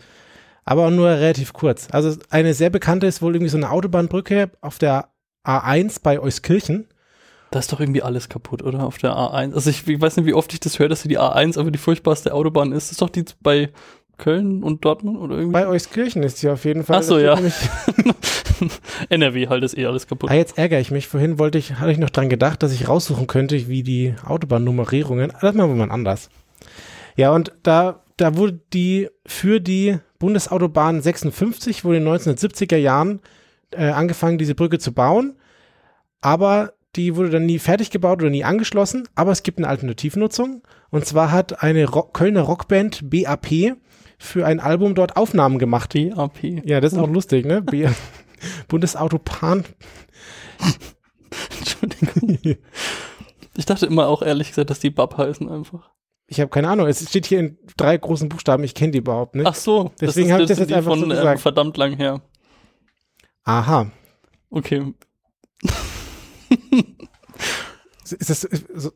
Aber 0.63 0.90
nur 0.90 1.10
relativ 1.10 1.54
kurz. 1.54 1.88
Also 1.92 2.18
eine 2.30 2.54
sehr 2.54 2.69
bekannte 2.69 3.07
ist 3.07 3.22
wohl 3.22 3.36
irgendwie 3.36 3.50
so 3.50 3.57
eine 3.57 3.69
Autobahnbrücke 3.69 4.52
auf 4.62 4.80
der 4.80 5.09
A1 5.45 6.00
bei 6.02 6.19
Euskirchen. 6.19 6.88
Da 7.52 7.59
ist 7.59 7.71
doch 7.71 7.80
irgendwie 7.80 8.02
alles 8.02 8.30
kaputt, 8.30 8.64
oder? 8.64 8.83
Auf 8.83 8.97
der 8.97 9.12
A1. 9.12 9.54
Also 9.54 9.69
ich, 9.69 9.88
ich 9.88 10.02
weiß 10.02 10.18
nicht, 10.18 10.26
wie 10.26 10.33
oft 10.33 10.52
ich 10.54 10.59
das 10.59 10.80
höre, 10.80 10.90
dass 10.90 11.04
sie 11.04 11.07
die 11.07 11.19
A1 11.19 11.59
aber 11.59 11.71
die 11.71 11.78
furchtbarste 11.78 12.33
Autobahn 12.33 12.71
ist. 12.71 12.85
Das 12.85 12.92
ist 12.94 13.02
doch 13.02 13.09
die 13.09 13.26
bei 13.42 13.69
Köln 14.18 14.64
und 14.64 14.86
Dortmund 14.86 15.18
oder 15.18 15.36
irgendwie? 15.36 15.54
Bei 15.54 15.68
Euskirchen 15.68 16.24
ist 16.24 16.38
sie 16.38 16.50
auf 16.50 16.66
jeden 16.66 16.84
Fall. 16.84 17.00
Ach 17.00 17.04
so, 17.04 17.18
ja. 17.19 17.38
NRW 19.10 19.48
halt 19.50 19.64
ist 19.64 19.78
eh 19.78 19.86
alles 19.86 20.07
kaputt. 20.07 20.30
Ah, 20.30 20.34
jetzt 20.36 20.57
ärgere 20.57 20.80
ich 20.80 20.92
mich. 20.92 21.07
Vorhin 21.07 21.40
wollte 21.40 21.57
ich, 21.57 21.76
hatte 21.76 21.92
ich 21.92 21.98
noch 21.98 22.10
dran 22.10 22.30
gedacht, 22.30 22.64
dass 22.64 22.72
ich 22.72 22.88
raussuchen 22.88 23.28
könnte, 23.28 23.68
wie 23.68 23.84
die 23.84 24.16
Autobahnnummerierungen. 24.26 25.34
Das 25.42 25.56
machen 25.56 25.78
wir 25.78 25.86
mal 25.86 25.94
anders. 25.94 26.30
Ja, 27.16 27.31
und 27.31 27.54
da, 27.64 28.02
da 28.18 28.36
wurde 28.36 28.60
die 28.74 29.10
für 29.26 29.60
die 29.60 30.00
Bundesautobahn 30.19 31.02
56 31.02 31.84
wurde 31.84 31.98
in 31.98 32.06
den 32.06 32.14
1970er 32.14 32.78
Jahren 32.78 33.19
äh, 33.72 33.90
angefangen, 33.90 34.38
diese 34.38 34.56
Brücke 34.56 34.80
zu 34.80 34.94
bauen. 34.94 35.36
Aber 36.22 36.74
die 36.95 37.16
wurde 37.16 37.30
dann 37.30 37.45
nie 37.45 37.60
fertig 37.60 37.92
gebaut 37.92 38.22
oder 38.22 38.30
nie 38.30 38.44
angeschlossen. 38.44 39.07
Aber 39.16 39.31
es 39.31 39.44
gibt 39.44 39.57
eine 39.57 39.68
Alternativnutzung. 39.68 40.64
Und 40.90 41.06
zwar 41.06 41.31
hat 41.31 41.62
eine 41.62 41.86
Rock 41.86 42.14
Kölner 42.14 42.42
Rockband 42.42 43.10
BAP 43.10 43.76
für 44.18 44.45
ein 44.45 44.60
Album 44.60 44.95
dort 44.95 45.18
Aufnahmen 45.18 45.60
gemacht. 45.60 45.94
BAP. 45.94 46.44
Ja, 46.66 46.81
das 46.81 46.94
ist 46.94 47.00
auch 47.00 47.10
lustig, 47.10 47.45
ne? 47.45 47.62
B 47.62 47.88
Bundesautobahn. 48.68 49.66
Entschuldigung. 51.60 52.57
Ich 53.57 53.66
dachte 53.66 53.86
immer 53.86 54.07
auch 54.07 54.22
ehrlich 54.22 54.50
gesagt, 54.50 54.69
dass 54.69 54.80
die 54.80 54.90
BAP 54.90 55.18
heißen 55.18 55.50
einfach. 55.50 55.92
Ich 56.28 56.40
habe 56.40 56.50
keine 56.50 56.69
Ahnung. 56.69 56.88
Es 56.88 57.07
steht 57.07 57.26
hier 57.26 57.40
in 57.40 57.57
drei 57.78 57.98
großen 57.98 58.30
Buchstaben. 58.30 58.64
Ich 58.64 58.74
kenne 58.74 58.92
die 58.92 58.98
überhaupt 58.98 59.36
nicht. 59.36 59.45
Ach 59.45 59.56
so. 59.56 59.92
Deswegen 60.02 60.31
habe 60.31 60.44
ich 60.44 60.50
das 60.50 60.60
jetzt 60.60 60.74
einfach 60.74 60.92
von, 60.92 61.00
so 61.00 61.06
äh, 61.06 61.10
gesagt. 61.10 61.40
Äh, 61.40 61.42
verdammt 61.42 61.78
lang 61.78 61.95
her. 61.95 62.22
Aha. 63.44 63.92
Okay. 64.50 64.94
Ist 68.12 68.30
das, 68.30 68.47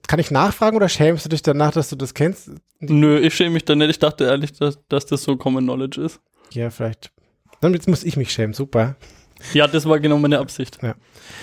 kann 0.07 0.19
ich 0.19 0.31
nachfragen 0.31 0.77
oder 0.77 0.89
schämst 0.89 1.25
du 1.25 1.29
dich 1.29 1.41
danach, 1.41 1.71
dass 1.71 1.89
du 1.89 1.95
das 1.95 2.13
kennst? 2.13 2.51
Nö, 2.79 3.19
ich 3.19 3.33
schäme 3.33 3.51
mich 3.51 3.65
dann 3.65 3.79
nicht. 3.79 3.89
Ich 3.89 3.99
dachte 3.99 4.25
ehrlich, 4.25 4.53
dass, 4.53 4.79
dass 4.87 5.05
das 5.05 5.23
so 5.23 5.35
Common 5.35 5.63
Knowledge 5.63 6.01
ist. 6.01 6.19
Ja, 6.51 6.69
vielleicht. 6.69 7.11
Dann 7.61 7.73
jetzt 7.73 7.87
muss 7.87 8.03
ich 8.03 8.17
mich 8.17 8.31
schämen. 8.31 8.53
Super. 8.53 8.95
Ja, 9.53 9.67
das 9.67 9.85
war 9.87 9.99
genau 9.99 10.17
meine 10.17 10.39
Absicht. 10.39 10.79
Ja, 10.81 10.95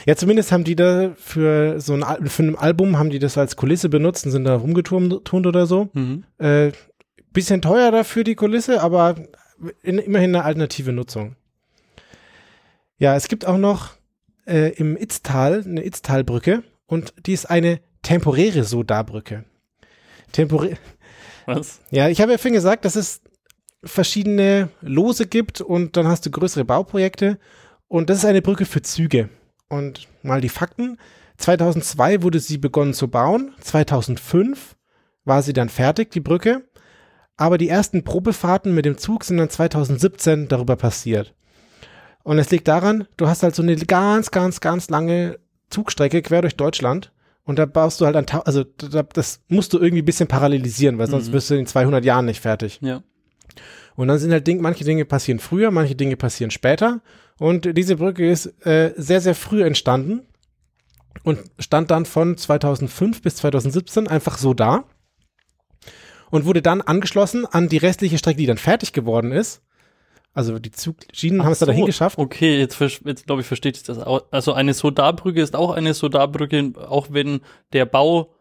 ja 0.06 0.16
zumindest 0.16 0.52
haben 0.52 0.64
die 0.64 0.76
da 0.76 1.12
für 1.16 1.80
so 1.80 1.94
ein, 1.94 2.26
für 2.26 2.42
ein 2.42 2.56
Album 2.56 2.98
haben 2.98 3.10
die 3.10 3.18
das 3.18 3.38
als 3.38 3.56
Kulisse 3.56 3.88
benutzt 3.88 4.26
und 4.26 4.32
sind 4.32 4.44
da 4.44 4.56
rumgeturnt 4.56 5.32
oder 5.32 5.66
so. 5.66 5.88
Mhm. 5.94 6.24
Äh, 6.38 6.72
Bisschen 7.32 7.60
teuer 7.60 7.90
dafür 7.90 8.24
die 8.24 8.34
Kulisse, 8.34 8.80
aber 8.80 9.14
in, 9.82 9.98
immerhin 9.98 10.34
eine 10.34 10.44
alternative 10.44 10.92
Nutzung. 10.92 11.36
Ja, 12.98 13.14
es 13.14 13.28
gibt 13.28 13.46
auch 13.46 13.58
noch 13.58 13.90
äh, 14.46 14.70
im 14.76 14.96
Itztal 14.96 15.62
eine 15.62 15.84
Itztalbrücke 15.84 16.62
und 16.86 17.14
die 17.26 17.32
ist 17.32 17.46
eine 17.46 17.80
temporäre 18.02 18.64
Soda-Brücke. 18.64 19.44
Temporä 20.32 20.76
Was? 21.46 21.80
Ja, 21.90 22.08
ich 22.08 22.20
habe 22.20 22.32
ja 22.32 22.38
vorhin 22.38 22.54
gesagt, 22.54 22.84
dass 22.84 22.96
es 22.96 23.20
verschiedene 23.84 24.68
Lose 24.80 25.26
gibt 25.26 25.60
und 25.60 25.96
dann 25.96 26.08
hast 26.08 26.26
du 26.26 26.30
größere 26.30 26.64
Bauprojekte 26.64 27.38
und 27.88 28.10
das 28.10 28.18
ist 28.18 28.24
eine 28.24 28.42
Brücke 28.42 28.66
für 28.66 28.82
Züge. 28.82 29.28
Und 29.68 30.08
mal 30.22 30.40
die 30.40 30.48
Fakten. 30.48 30.98
2002 31.38 32.22
wurde 32.22 32.40
sie 32.40 32.58
begonnen 32.58 32.94
zu 32.94 33.08
bauen, 33.08 33.52
2005 33.60 34.76
war 35.24 35.42
sie 35.42 35.52
dann 35.52 35.68
fertig, 35.68 36.10
die 36.10 36.20
Brücke, 36.20 36.62
aber 37.36 37.58
die 37.58 37.68
ersten 37.68 38.04
Probefahrten 38.04 38.74
mit 38.74 38.86
dem 38.86 38.96
Zug 38.96 39.24
sind 39.24 39.36
dann 39.36 39.50
2017 39.50 40.48
darüber 40.48 40.76
passiert. 40.76 41.34
Und 42.22 42.38
es 42.38 42.50
liegt 42.50 42.66
daran, 42.68 43.06
du 43.16 43.28
hast 43.28 43.42
halt 43.42 43.54
so 43.54 43.62
eine 43.62 43.76
ganz, 43.76 44.30
ganz, 44.30 44.60
ganz 44.60 44.88
lange 44.88 45.38
Zugstrecke 45.70 46.22
quer 46.22 46.42
durch 46.42 46.56
Deutschland 46.56 47.12
und 47.44 47.58
da 47.58 47.66
baust 47.66 48.00
du 48.00 48.06
halt 48.06 48.16
ein, 48.16 48.26
also 48.44 48.64
das 48.64 49.40
musst 49.48 49.72
du 49.72 49.78
irgendwie 49.78 50.02
ein 50.02 50.06
bisschen 50.06 50.28
parallelisieren, 50.28 50.98
weil 50.98 51.08
sonst 51.08 51.28
mhm. 51.28 51.32
wirst 51.32 51.50
du 51.50 51.54
in 51.54 51.66
200 51.66 52.04
Jahren 52.04 52.26
nicht 52.26 52.40
fertig. 52.40 52.78
Ja. 52.82 53.02
Und 53.94 54.08
dann 54.08 54.18
sind 54.18 54.32
halt 54.32 54.46
Dinge, 54.46 54.62
manche 54.62 54.84
Dinge 54.84 55.04
passieren 55.04 55.38
früher, 55.38 55.70
manche 55.70 55.94
Dinge 55.94 56.16
passieren 56.16 56.50
später. 56.50 57.00
Und 57.38 57.76
diese 57.76 57.96
Brücke 57.96 58.28
ist 58.30 58.46
äh, 58.66 58.92
sehr, 58.96 59.20
sehr 59.20 59.34
früh 59.34 59.62
entstanden 59.62 60.26
und 61.22 61.38
stand 61.58 61.90
dann 61.90 62.04
von 62.04 62.36
2005 62.36 63.22
bis 63.22 63.36
2017 63.36 64.08
einfach 64.08 64.38
so 64.38 64.52
da 64.54 64.84
und 66.30 66.44
wurde 66.44 66.62
dann 66.62 66.82
angeschlossen 66.82 67.46
an 67.46 67.68
die 67.68 67.78
restliche 67.78 68.18
Strecke, 68.18 68.38
die 68.38 68.46
dann 68.46 68.58
fertig 68.58 68.92
geworden 68.92 69.32
ist. 69.32 69.62
Also 70.36 70.58
die 70.58 70.70
Zugschienen 70.70 71.44
haben 71.44 71.52
es 71.52 71.60
da 71.60 71.66
dahin 71.66 71.86
geschafft. 71.86 72.18
Okay, 72.18 72.58
jetzt, 72.58 72.78
jetzt 72.78 73.26
glaube 73.26 73.40
ich, 73.40 73.46
verstehe 73.46 73.72
ich 73.72 73.82
das 73.82 73.98
auch. 73.98 74.24
Also 74.30 74.52
eine 74.52 74.74
Sodarbrücke 74.74 75.40
ist 75.40 75.56
auch 75.56 75.70
eine 75.70 75.94
Sodarbrücke, 75.94 76.72
auch 76.90 77.06
wenn 77.10 77.40
der 77.72 77.86
Bau 77.86 78.34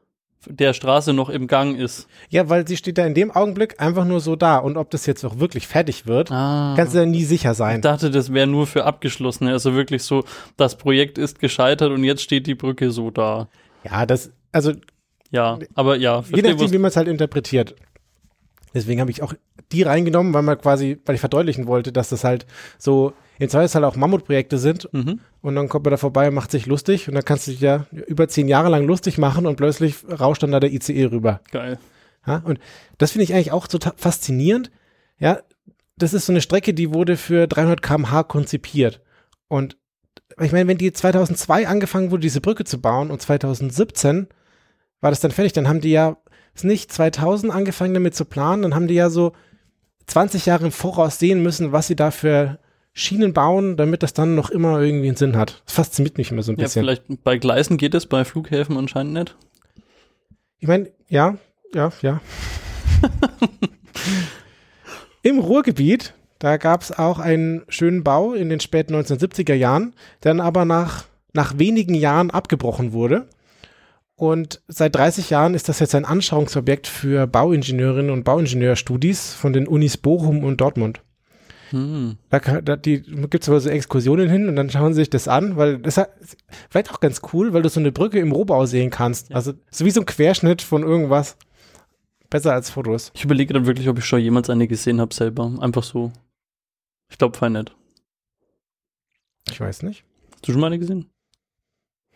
der 0.45 0.73
Straße 0.73 1.13
noch 1.13 1.29
im 1.29 1.47
Gang 1.47 1.79
ist. 1.79 2.07
Ja, 2.29 2.49
weil 2.49 2.67
sie 2.67 2.75
steht 2.75 2.97
da 2.97 3.05
in 3.05 3.13
dem 3.13 3.31
Augenblick 3.31 3.79
einfach 3.79 4.03
nur 4.03 4.19
so 4.19 4.35
da. 4.35 4.57
Und 4.57 4.75
ob 4.75 4.91
das 4.91 5.05
jetzt 5.05 5.23
auch 5.23 5.39
wirklich 5.39 5.67
fertig 5.67 6.05
wird, 6.05 6.33
ah. 6.33 6.73
kannst 6.75 6.93
du 6.93 6.99
ja 6.99 7.05
nie 7.05 7.23
sicher 7.23 7.53
sein. 7.53 7.77
Ich 7.77 7.81
dachte, 7.83 8.11
das 8.11 8.33
wäre 8.33 8.45
nur 8.45 8.67
für 8.67 8.83
Abgeschlossene. 8.83 9.53
Also 9.53 9.73
wirklich 9.73 10.03
so, 10.03 10.25
das 10.57 10.77
Projekt 10.77 11.17
ist 11.17 11.39
gescheitert 11.39 11.91
und 11.91 12.03
jetzt 12.03 12.21
steht 12.21 12.45
die 12.45 12.55
Brücke 12.55 12.91
so 12.91 13.09
da. 13.09 13.47
Ja, 13.85 14.05
das, 14.05 14.31
also. 14.51 14.73
Ja, 15.31 15.59
aber 15.75 15.95
ja. 15.95 16.25
Je 16.27 16.41
nachdem, 16.41 16.73
wie 16.73 16.77
man 16.77 16.89
es 16.89 16.97
halt 16.97 17.07
interpretiert. 17.07 17.73
Deswegen 18.75 18.99
habe 18.99 19.09
ich 19.09 19.23
auch 19.23 19.33
die 19.71 19.83
reingenommen, 19.83 20.33
weil 20.33 20.41
man 20.41 20.59
quasi, 20.59 20.99
weil 21.05 21.15
ich 21.15 21.21
verdeutlichen 21.21 21.65
wollte, 21.65 21.93
dass 21.93 22.09
das 22.09 22.25
halt 22.25 22.45
so 22.77 23.13
in 23.39 23.49
Zweifelsfall 23.49 23.85
auch 23.85 23.95
Mammutprojekte 23.95 24.57
sind. 24.57 24.89
Mhm. 24.93 25.21
Und 25.41 25.55
dann 25.55 25.69
kommt 25.69 25.85
man 25.85 25.91
da 25.91 25.97
vorbei 25.97 26.27
und 26.27 26.35
macht 26.35 26.51
sich 26.51 26.65
lustig. 26.65 27.07
Und 27.07 27.15
dann 27.15 27.23
kannst 27.23 27.47
du 27.47 27.51
dich 27.51 27.61
ja 27.61 27.85
über 28.07 28.27
zehn 28.27 28.49
Jahre 28.49 28.69
lang 28.69 28.85
lustig 28.85 29.17
machen 29.17 29.47
und 29.47 29.55
plötzlich 29.55 29.95
rauscht 30.07 30.43
dann 30.43 30.51
da 30.51 30.59
der 30.59 30.73
ICE 30.73 31.05
rüber. 31.05 31.39
Geil. 31.51 31.79
Ja, 32.27 32.41
und 32.43 32.59
das 32.97 33.11
finde 33.11 33.23
ich 33.23 33.33
eigentlich 33.33 33.53
auch 33.53 33.67
total 33.67 33.93
faszinierend. 33.95 34.71
Ja, 35.19 35.39
das 35.97 36.13
ist 36.13 36.25
so 36.25 36.33
eine 36.33 36.41
Strecke, 36.41 36.73
die 36.73 36.93
wurde 36.93 37.15
für 37.15 37.47
300 37.47 37.81
km/h 37.81 38.23
konzipiert. 38.23 39.01
Und 39.47 39.77
ich 40.41 40.51
meine, 40.51 40.67
wenn 40.67 40.77
die 40.77 40.91
2002 40.91 41.67
angefangen 41.67 42.11
wurde, 42.11 42.21
diese 42.21 42.41
Brücke 42.41 42.65
zu 42.65 42.81
bauen 42.81 43.09
und 43.09 43.21
2017 43.21 44.27
war 44.99 45.11
das 45.11 45.21
dann 45.21 45.31
fertig, 45.31 45.53
dann 45.53 45.69
haben 45.69 45.81
die 45.81 45.91
ja 45.91 46.17
ist 46.55 46.63
nicht 46.63 46.91
2000 46.91 47.53
angefangen 47.53 47.93
damit 47.93 48.15
zu 48.15 48.25
planen, 48.25 48.63
dann 48.63 48.75
haben 48.75 48.87
die 48.87 48.95
ja 48.95 49.09
so 49.09 49.33
20 50.07 50.45
Jahre 50.45 50.65
im 50.65 50.71
Voraus 50.71 51.19
sehen 51.19 51.43
müssen, 51.43 51.71
was 51.71 51.87
sie 51.87 51.95
da 51.95 52.11
für 52.11 52.59
Schienen 52.93 53.33
bauen, 53.33 53.75
damit 53.75 54.03
das 54.03 54.13
dann 54.13 54.35
noch 54.35 54.49
immer 54.49 54.79
irgendwie 54.79 55.07
einen 55.07 55.17
Sinn 55.17 55.35
hat. 55.35 55.61
Das 55.65 55.75
fasziniert 55.75 56.17
mich 56.17 56.31
immer 56.31 56.43
so 56.43 56.53
ein 56.53 56.55
bisschen. 56.55 56.85
Ja, 56.85 56.95
vielleicht 56.95 57.23
bei 57.23 57.37
Gleisen 57.37 57.77
geht 57.77 57.93
es, 57.93 58.05
bei 58.05 58.23
Flughäfen 58.23 58.77
anscheinend 58.77 59.13
nicht. 59.13 59.35
Ich 60.59 60.67
meine, 60.67 60.89
ja, 61.09 61.37
ja, 61.73 61.91
ja. 62.01 62.21
Im 65.23 65.39
Ruhrgebiet, 65.39 66.13
da 66.39 66.55
gab 66.55 66.83
es 66.83 66.97
auch 66.97 67.19
einen 67.19 67.63
schönen 67.67 68.03
Bau 68.03 68.33
in 68.33 68.49
den 68.49 68.61
späten 68.61 68.95
1970er 68.95 69.55
Jahren, 69.55 69.93
der 70.23 70.33
dann 70.33 70.39
aber 70.39 70.63
nach, 70.63 71.05
nach 71.33 71.57
wenigen 71.57 71.95
Jahren 71.95 72.31
abgebrochen 72.31 72.93
wurde. 72.93 73.27
Und 74.17 74.61
seit 74.67 74.95
30 74.95 75.29
Jahren 75.29 75.55
ist 75.55 75.67
das 75.67 75.79
jetzt 75.79 75.93
ein 75.93 76.05
Anschauungsobjekt 76.05 76.87
für 76.87 77.27
Bauingenieurinnen 77.27 78.11
und 78.11 78.23
Bauingenieurstudis 78.23 79.33
von 79.33 79.51
den 79.51 79.67
Unis 79.67 79.97
Bochum 79.97 80.43
und 80.43 80.61
Dortmund. 80.61 81.01
Hm. 81.71 82.17
Da, 82.29 82.39
da 82.39 82.75
gibt 82.75 83.43
es 83.43 83.49
aber 83.49 83.59
so 83.59 83.69
Exkursionen 83.69 84.29
hin 84.29 84.47
und 84.47 84.55
dann 84.55 84.69
schauen 84.69 84.93
sie 84.93 85.01
sich 85.01 85.09
das 85.09 85.27
an, 85.27 85.57
weil 85.57 85.79
das 85.79 85.97
ist 85.97 86.37
vielleicht 86.69 86.91
auch 86.91 86.99
ganz 86.99 87.21
cool, 87.33 87.53
weil 87.53 87.63
du 87.63 87.69
so 87.69 87.79
eine 87.79 87.91
Brücke 87.91 88.19
im 88.19 88.31
Rohbau 88.31 88.65
sehen 88.65 88.89
kannst. 88.89 89.29
Ja. 89.29 89.35
Also 89.35 89.53
so 89.69 89.83
wie 89.85 89.91
so 89.91 90.01
ein 90.01 90.05
Querschnitt 90.05 90.61
von 90.61 90.83
irgendwas. 90.83 91.37
Besser 92.29 92.53
als 92.53 92.69
Fotos. 92.69 93.11
Ich 93.13 93.23
überlege 93.23 93.53
dann 93.53 93.65
wirklich, 93.65 93.87
ob 93.89 93.97
ich 93.97 94.05
schon 94.05 94.19
jemals 94.19 94.49
eine 94.49 94.67
gesehen 94.67 95.01
habe 95.01 95.13
selber. 95.13 95.51
Einfach 95.59 95.83
so. 95.83 96.11
Ich 97.09 97.17
glaube, 97.17 97.37
fein 97.37 97.53
nicht. 97.53 97.75
Ich 99.49 99.59
weiß 99.59 99.83
nicht. 99.83 100.03
Hast 100.33 100.47
du 100.47 100.51
schon 100.51 100.61
mal 100.61 100.67
eine 100.67 100.79
gesehen? 100.79 101.09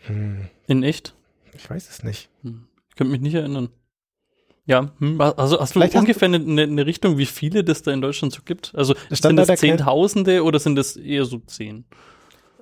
Hm. 0.08 0.48
In 0.68 0.84
echt? 0.84 1.14
Ich 1.60 1.70
weiß 1.70 1.90
es 1.90 2.04
nicht. 2.04 2.30
Hm. 2.44 2.68
Ich 2.90 2.96
könnte 2.96 3.12
mich 3.12 3.22
nicht 3.22 3.36
erinnern. 3.36 3.70
Ja, 4.66 4.92
hm, 5.00 5.20
also 5.20 5.60
hast 5.60 5.72
du 5.72 5.80
Vielleicht 5.80 5.96
ungefähr 5.96 6.30
hast 6.30 6.40
du 6.40 6.52
eine, 6.52 6.64
eine, 6.64 6.86
Richtung, 6.86 7.18
wie 7.18 7.26
viele 7.26 7.64
das 7.64 7.82
da 7.82 7.92
in 7.92 8.02
Deutschland 8.02 8.34
so 8.34 8.42
gibt? 8.44 8.72
Also 8.76 8.96
sind 9.10 9.36
das 9.36 9.60
Zehntausende 9.60 10.44
oder 10.44 10.60
sind 10.60 10.76
das 10.76 10.96
eher 10.96 11.26
so 11.26 11.40
zehn? 11.40 11.86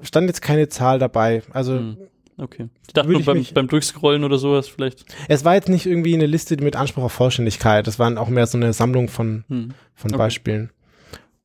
Stand 0.02 0.28
jetzt 0.28 0.42
keine 0.42 0.70
Zahl 0.70 1.00
dabei. 1.00 1.44
Also 1.52 1.80
hm. 1.80 1.98
Okay. 2.40 2.70
Ich 2.86 2.94
dachte 2.94 3.10
nur 3.10 3.24
beim, 3.24 3.44
beim, 3.52 3.68
Durchscrollen 3.68 4.24
oder 4.24 4.38
sowas 4.38 4.68
vielleicht. 4.68 5.06
Es 5.28 5.44
war 5.44 5.56
jetzt 5.56 5.70
nicht 5.70 5.88
irgendwie 5.88 6.14
eine 6.14 6.28
Liste 6.28 6.56
mit 6.58 6.76
Anspruch 6.76 7.04
auf 7.04 7.12
Vollständigkeit. 7.12 7.88
Das 7.88 7.98
waren 7.98 8.20
auch 8.20 8.30
mehr 8.30 8.46
so 8.46 8.60
eine 8.60 8.74
Sammlung 8.74 9.10
von, 9.10 9.44
hm. 9.48 9.74
von 9.96 10.12
okay. 10.12 10.18
Beispielen. 10.18 10.70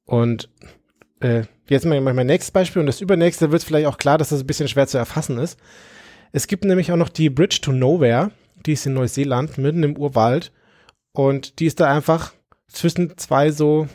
Und 0.05 0.51
äh, 1.21 1.45
jetzt 1.69 1.87
mal 1.87 1.99
mein 2.01 2.27
nächstes 2.27 2.51
Beispiel 2.51 2.81
und 2.81 2.87
das 2.87 3.01
übernächste 3.01 3.51
wird 3.51 3.65
vielleicht 3.65 3.87
auch 3.87 3.97
klar, 3.97 4.19
dass 4.19 4.29
das 4.29 4.41
ein 4.41 4.47
bisschen 4.47 4.69
schwer 4.69 4.87
zu 4.87 4.99
erfassen 4.99 5.39
ist. 5.39 5.59
Es 6.33 6.47
gibt 6.47 6.65
nämlich 6.65 6.91
auch 6.91 6.97
noch 6.97 7.11
die 7.11 7.31
Bridge 7.31 7.59
to 7.61 7.73
Nowhere, 7.73 8.31
die 8.67 8.73
ist 8.73 8.87
in 8.87 8.95
Neuseeland, 8.95 9.59
mitten 9.59 9.83
im 9.83 9.97
Urwald. 9.97 10.53
Und 11.13 11.59
die 11.59 11.67
ist 11.67 11.81
da 11.81 11.93
einfach 11.93 12.33
zwischen 12.69 13.17
zwei 13.19 13.51
so 13.51 13.87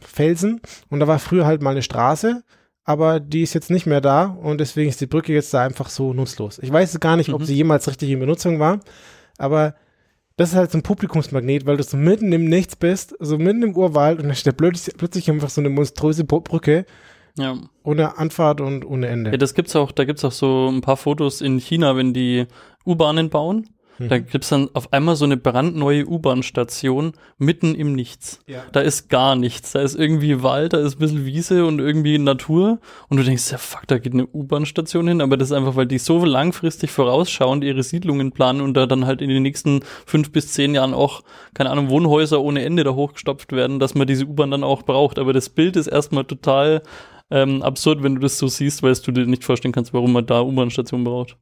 Felsen. 0.00 0.60
Und 0.88 1.00
da 1.00 1.06
war 1.06 1.18
früher 1.18 1.46
halt 1.46 1.62
mal 1.62 1.70
eine 1.70 1.82
Straße, 1.82 2.42
aber 2.84 3.20
die 3.20 3.42
ist 3.42 3.54
jetzt 3.54 3.70
nicht 3.70 3.86
mehr 3.86 4.00
da 4.00 4.24
und 4.24 4.58
deswegen 4.58 4.90
ist 4.90 5.00
die 5.00 5.06
Brücke 5.06 5.32
jetzt 5.32 5.52
da 5.54 5.62
einfach 5.62 5.88
so 5.88 6.12
nutzlos. 6.12 6.58
Ich 6.58 6.72
weiß 6.72 7.00
gar 7.00 7.16
nicht, 7.16 7.28
mhm. 7.28 7.34
ob 7.34 7.44
sie 7.44 7.54
jemals 7.54 7.88
richtig 7.88 8.10
in 8.10 8.20
Benutzung 8.20 8.60
war, 8.60 8.80
aber 9.38 9.74
das 10.36 10.50
ist 10.50 10.56
halt 10.56 10.72
so 10.72 10.78
ein 10.78 10.82
Publikumsmagnet, 10.82 11.64
weil 11.64 11.76
du 11.76 11.82
so 11.82 11.96
mitten 11.96 12.32
im 12.32 12.46
Nichts 12.46 12.76
bist, 12.76 13.14
so 13.20 13.38
mitten 13.38 13.62
im 13.62 13.76
Urwald 13.76 14.18
und 14.18 14.26
dann 14.26 14.36
steht 14.36 14.56
plötzlich 14.56 15.30
einfach 15.30 15.50
so 15.50 15.60
eine 15.60 15.70
monströse 15.70 16.24
Brücke 16.24 16.84
ja. 17.36 17.56
Ohne 17.82 18.18
Anfahrt 18.18 18.60
und 18.60 18.84
ohne 18.84 19.08
Ende. 19.08 19.30
Ja, 19.30 19.36
das 19.36 19.54
gibt's 19.54 19.76
auch, 19.76 19.92
da 19.92 20.04
gibt's 20.04 20.24
auch 20.24 20.32
so 20.32 20.68
ein 20.68 20.80
paar 20.80 20.96
Fotos 20.96 21.40
in 21.40 21.58
China, 21.58 21.96
wenn 21.96 22.14
die 22.14 22.46
U-Bahnen 22.86 23.30
bauen. 23.30 23.68
Mhm. 23.98 24.08
Da 24.08 24.18
gibt's 24.18 24.48
dann 24.48 24.68
auf 24.74 24.92
einmal 24.92 25.16
so 25.16 25.24
eine 25.24 25.36
brandneue 25.36 26.06
U-Bahn-Station 26.06 27.12
mitten 27.38 27.74
im 27.74 27.94
Nichts. 27.94 28.40
Ja. 28.46 28.64
Da 28.72 28.80
ist 28.80 29.08
gar 29.08 29.36
nichts. 29.36 29.72
Da 29.72 29.82
ist 29.82 29.94
irgendwie 29.94 30.42
Wald, 30.42 30.72
da 30.72 30.78
ist 30.78 30.96
ein 30.96 30.98
bisschen 30.98 31.24
Wiese 31.24 31.64
und 31.64 31.78
irgendwie 31.78 32.18
Natur. 32.18 32.78
Und 33.08 33.18
du 33.18 33.22
denkst, 33.22 33.50
ja 33.50 33.58
fuck, 33.58 33.86
da 33.86 33.98
geht 33.98 34.12
eine 34.12 34.26
U-Bahn-Station 34.26 35.08
hin. 35.08 35.20
Aber 35.20 35.36
das 35.36 35.50
ist 35.50 35.56
einfach, 35.56 35.76
weil 35.76 35.86
die 35.86 35.98
so 35.98 36.24
langfristig 36.24 36.90
vorausschauend 36.90 37.62
ihre 37.64 37.82
Siedlungen 37.82 38.32
planen 38.32 38.60
und 38.60 38.74
da 38.74 38.86
dann 38.86 39.06
halt 39.06 39.22
in 39.22 39.28
den 39.28 39.42
nächsten 39.42 39.80
fünf 40.06 40.32
bis 40.32 40.52
zehn 40.52 40.74
Jahren 40.74 40.94
auch, 40.94 41.22
keine 41.54 41.70
Ahnung, 41.70 41.88
Wohnhäuser 41.90 42.40
ohne 42.40 42.64
Ende 42.64 42.84
da 42.84 42.94
hochgestopft 42.94 43.52
werden, 43.52 43.78
dass 43.78 43.94
man 43.94 44.06
diese 44.06 44.24
U-Bahn 44.24 44.50
dann 44.50 44.64
auch 44.64 44.82
braucht. 44.82 45.18
Aber 45.18 45.32
das 45.32 45.50
Bild 45.50 45.76
ist 45.76 45.86
erstmal 45.86 46.24
total 46.24 46.82
ähm, 47.30 47.62
absurd, 47.62 48.02
wenn 48.02 48.14
du 48.14 48.20
das 48.20 48.38
so 48.38 48.48
siehst, 48.48 48.82
weil 48.82 48.94
du 48.94 49.12
dir 49.12 49.26
nicht 49.26 49.44
vorstellen 49.44 49.72
kannst, 49.72 49.92
warum 49.92 50.12
man 50.12 50.26
da 50.26 50.42
U-Bahn-Stationen 50.42 51.04
braucht. 51.04 51.36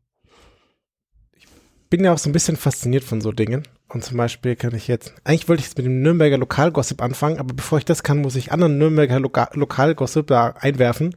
Ich 1.36 1.46
bin 1.90 2.04
ja 2.04 2.12
auch 2.12 2.18
so 2.18 2.30
ein 2.30 2.32
bisschen 2.32 2.56
fasziniert 2.56 3.04
von 3.04 3.20
so 3.20 3.32
Dingen. 3.32 3.66
Und 3.88 4.02
zum 4.02 4.16
Beispiel 4.16 4.56
kann 4.56 4.74
ich 4.74 4.88
jetzt, 4.88 5.12
eigentlich 5.24 5.48
wollte 5.48 5.60
ich 5.60 5.66
jetzt 5.66 5.76
mit 5.76 5.84
dem 5.84 6.00
Nürnberger 6.00 6.38
Lokalgossip 6.38 7.02
anfangen, 7.02 7.38
aber 7.38 7.52
bevor 7.52 7.76
ich 7.76 7.84
das 7.84 8.02
kann, 8.02 8.22
muss 8.22 8.36
ich 8.36 8.50
anderen 8.50 8.78
Nürnberger 8.78 9.20
Loka 9.20 9.50
Lokalgossip 9.52 10.26
da 10.26 10.54
einwerfen. 10.58 11.14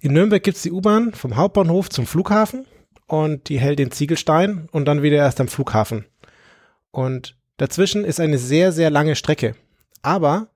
In 0.00 0.12
Nürnberg 0.12 0.42
gibt 0.42 0.58
es 0.58 0.62
die 0.62 0.72
U-Bahn 0.72 1.12
vom 1.12 1.36
Hauptbahnhof 1.36 1.88
zum 1.88 2.06
Flughafen 2.06 2.66
und 3.06 3.48
die 3.48 3.58
hält 3.58 3.78
den 3.78 3.90
Ziegelstein 3.90 4.68
und 4.72 4.84
dann 4.84 5.02
wieder 5.02 5.16
erst 5.16 5.40
am 5.40 5.48
Flughafen. 5.48 6.04
Und 6.90 7.36
dazwischen 7.56 8.04
ist 8.04 8.20
eine 8.20 8.38
sehr, 8.38 8.72
sehr 8.72 8.90
lange 8.90 9.16
Strecke. 9.16 9.54
Aber 10.02 10.48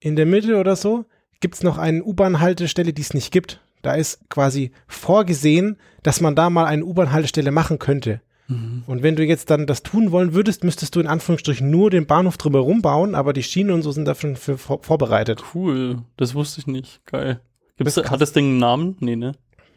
in 0.00 0.16
der 0.16 0.26
Mitte 0.26 0.56
oder 0.56 0.74
so 0.74 1.04
gibt 1.40 1.54
es 1.54 1.62
noch 1.62 1.78
eine 1.78 2.02
U-Bahn-Haltestelle, 2.02 2.92
die 2.92 3.02
es 3.02 3.14
nicht 3.14 3.32
gibt. 3.32 3.60
Da 3.82 3.94
ist 3.94 4.28
quasi 4.28 4.72
vorgesehen, 4.88 5.76
dass 6.02 6.20
man 6.20 6.34
da 6.34 6.50
mal 6.50 6.64
eine 6.64 6.84
U-Bahn-Haltestelle 6.84 7.50
machen 7.50 7.78
könnte. 7.78 8.20
Mhm. 8.48 8.84
Und 8.86 9.02
wenn 9.02 9.16
du 9.16 9.24
jetzt 9.24 9.50
dann 9.50 9.66
das 9.66 9.82
tun 9.82 10.12
wollen 10.12 10.32
würdest, 10.34 10.64
müsstest 10.64 10.94
du 10.94 11.00
in 11.00 11.06
Anführungsstrichen 11.06 11.68
nur 11.70 11.90
den 11.90 12.06
Bahnhof 12.06 12.36
drumherum 12.36 12.82
bauen, 12.82 13.14
aber 13.14 13.32
die 13.32 13.42
Schienen 13.42 13.70
und 13.70 13.82
so 13.82 13.90
sind 13.90 14.06
dafür 14.06 14.36
für, 14.36 14.58
vorbereitet. 14.58 15.42
Cool, 15.54 15.98
das 16.16 16.34
wusste 16.34 16.60
ich 16.60 16.66
nicht. 16.66 17.04
Geil. 17.06 17.40
Gibt's, 17.76 17.96
hat 17.96 18.20
das 18.20 18.32
Ding 18.32 18.46
einen 18.46 18.58
Namen? 18.58 18.96
Nee, 19.00 19.16
ne? 19.16 19.32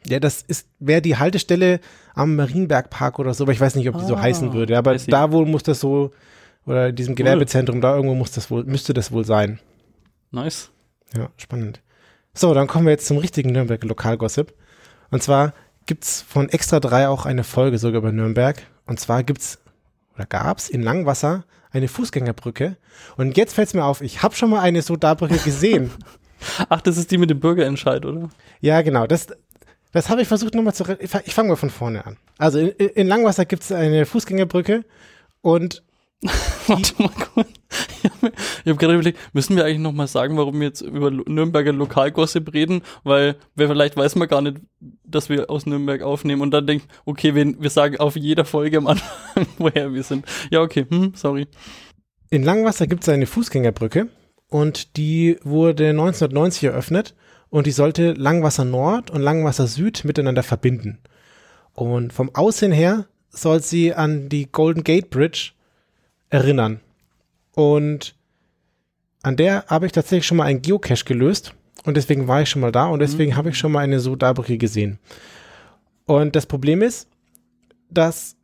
Ja, 0.08 0.20
das 0.20 0.42
ist, 0.42 0.68
wäre 0.80 1.02
die 1.02 1.18
Haltestelle 1.18 1.82
am 2.14 2.36
Marienbergpark 2.36 3.20
oder 3.20 3.34
so, 3.34 3.44
aber 3.44 3.52
ich 3.52 3.60
weiß 3.60 3.76
nicht, 3.76 3.90
ob 3.90 3.98
die 3.98 4.04
ah, 4.04 4.08
so 4.08 4.20
heißen 4.20 4.54
würde. 4.54 4.78
Aber 4.78 4.96
da 4.96 5.32
wohl 5.32 5.46
muss 5.46 5.64
das 5.64 5.82
so, 5.82 6.12
oder 6.66 6.90
in 6.90 6.96
diesem 6.96 7.16
Gewerbezentrum, 7.16 7.78
cool. 7.78 7.82
da 7.82 7.96
irgendwo 7.96 8.16
muss 8.16 8.32
das 8.32 8.50
wohl, 8.50 8.64
müsste 8.64 8.94
das 8.94 9.12
wohl 9.12 9.26
sein. 9.26 9.60
Nice. 10.32 10.72
Ja, 11.16 11.30
spannend. 11.38 11.82
So, 12.34 12.54
dann 12.54 12.68
kommen 12.68 12.86
wir 12.86 12.92
jetzt 12.92 13.08
zum 13.08 13.18
richtigen 13.18 13.52
Nürnberg 13.52 13.84
Lokalgossip. 13.84 14.54
Und 15.12 15.24
zwar 15.24 15.54
gibt's 15.86 16.22
von 16.22 16.50
Extra 16.50 16.80
3 16.80 17.08
auch 17.08 17.26
eine 17.26 17.44
Folge 17.44 17.78
sogar 17.80 18.02
bei 18.02 18.12
Nürnberg. 18.12 18.62
Und 18.86 19.00
zwar 19.00 19.24
gibt's 19.24 19.60
oder 20.16 20.26
gab's 20.26 20.70
in 20.70 20.84
Langwasser 20.84 21.46
eine 21.72 21.88
Fußgängerbrücke. 21.88 22.78
Und 23.18 23.38
jetzt 23.38 23.54
fällt's 23.54 23.74
mir 23.74 23.86
auf, 23.86 24.02
ich 24.02 24.22
habe 24.24 24.36
schon 24.36 24.50
mal 24.50 24.62
eine 24.62 24.82
Soda-Brücke 24.82 25.38
gesehen. 25.38 25.92
Ach, 26.70 26.82
das 26.82 26.98
ist 26.98 27.12
die 27.12 27.18
mit 27.18 27.30
dem 27.30 27.40
Bürgerentscheid, 27.40 28.06
oder? 28.06 28.30
Ja, 28.62 28.82
genau. 28.82 29.08
Das, 29.08 29.28
das 29.92 30.10
habe 30.10 30.22
ich 30.22 30.28
versucht 30.28 30.56
nochmal 30.56 30.74
zu. 30.74 30.84
Ich 31.00 31.34
fange 31.34 31.50
mal 31.50 31.56
von 31.56 31.70
vorne 31.70 32.06
an. 32.06 32.18
Also 32.38 32.60
in, 32.60 32.70
in 32.70 33.08
Langwasser 33.08 33.46
gibt's 33.46 33.72
eine 33.72 34.06
Fußgängerbrücke 34.06 34.86
und 35.42 35.84
Warte 36.68 37.02
mal 37.02 37.10
kurz. 37.10 37.48
Ich 38.04 38.68
habe 38.68 38.76
gerade 38.76 38.94
überlegt, 38.94 39.20
müssen 39.34 39.56
wir 39.56 39.64
eigentlich 39.64 39.80
nochmal 39.80 40.08
sagen, 40.08 40.36
warum 40.36 40.60
wir 40.60 40.68
jetzt 40.68 40.82
über 40.82 41.12
Nürnberger 41.12 41.72
Lokalgossip 41.72 42.54
reden? 42.54 42.82
Weil 43.04 43.38
wer 43.56 43.70
vielleicht 43.70 43.96
weiß 43.96 44.16
man 44.16 44.28
gar 44.28 44.42
nicht, 44.42 44.58
dass 45.04 45.30
wir 45.30 45.50
aus 45.50 45.66
Nürnberg 45.66 46.02
aufnehmen 46.02 46.42
und 46.42 46.52
dann 46.52 46.68
denkt, 46.68 46.88
okay, 47.06 47.36
wir, 47.36 47.62
wir 47.62 47.70
sagen 47.70 47.98
auf 47.98 48.18
jeder 48.18 48.44
Folge 48.44 48.78
am 48.78 48.88
Anfang, 48.88 49.48
woher 49.58 49.94
wir 49.94 50.04
sind. 50.04 50.26
Ja, 50.52 50.62
okay, 50.62 50.86
hm, 50.90 51.14
sorry. 51.16 51.48
In 52.30 52.44
Langwasser 52.44 52.86
gibt 52.88 53.04
es 53.04 53.10
eine 53.10 53.26
Fußgängerbrücke 53.26 54.10
und 54.50 54.98
die 54.98 55.38
wurde 55.44 55.90
1990 55.90 56.66
eröffnet 56.66 57.16
und 57.50 57.66
die 57.66 57.72
sollte 57.72 58.12
Langwasser 58.14 58.66
Nord 58.66 59.10
und 59.10 59.22
Langwasser 59.22 59.68
Süd 59.68 60.04
miteinander 60.04 60.44
verbinden. 60.44 61.00
Und 61.74 62.12
vom 62.12 62.36
Aussehen 62.36 62.72
her 62.74 63.08
soll 63.30 63.62
sie 63.62 63.94
an 63.94 64.28
die 64.28 64.52
Golden 64.52 64.84
Gate 64.84 65.10
Bridge 65.10 65.52
erinnern. 66.30 66.80
Und 67.54 68.16
an 69.24 69.36
der 69.36 69.66
habe 69.68 69.86
ich 69.86 69.92
tatsächlich 69.92 70.28
schon 70.28 70.38
mal 70.38 70.46
einen 70.46 70.62
Geocache 70.62 71.06
gelöst 71.06 71.54
und 71.84 71.98
deswegen 71.98 72.28
war 72.28 72.42
ich 72.42 72.50
schon 72.50 72.62
mal 72.62 72.72
da 72.72 72.88
und 72.88 73.00
deswegen 73.00 73.32
mhm. 73.32 73.36
habe 73.36 73.50
ich 73.50 73.58
schon 73.58 73.72
mal 73.72 73.80
eine 73.80 74.00
Sodabrücke 74.00 74.58
gesehen. 74.58 75.00
Und 76.06 76.36
das 76.36 76.46
Problem 76.46 76.82
ist, 76.82 77.08
dass 77.90 78.36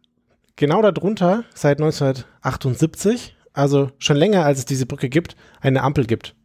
genau 0.55 0.81
darunter 0.81 1.43
seit 1.53 1.79
1978, 1.79 3.35
also 3.53 3.91
schon 3.99 4.17
länger 4.17 4.45
als 4.45 4.59
es 4.59 4.65
diese 4.65 4.85
Brücke 4.85 5.09
gibt, 5.09 5.35
eine 5.61 5.81
Ampel 5.81 6.05
gibt. 6.05 6.35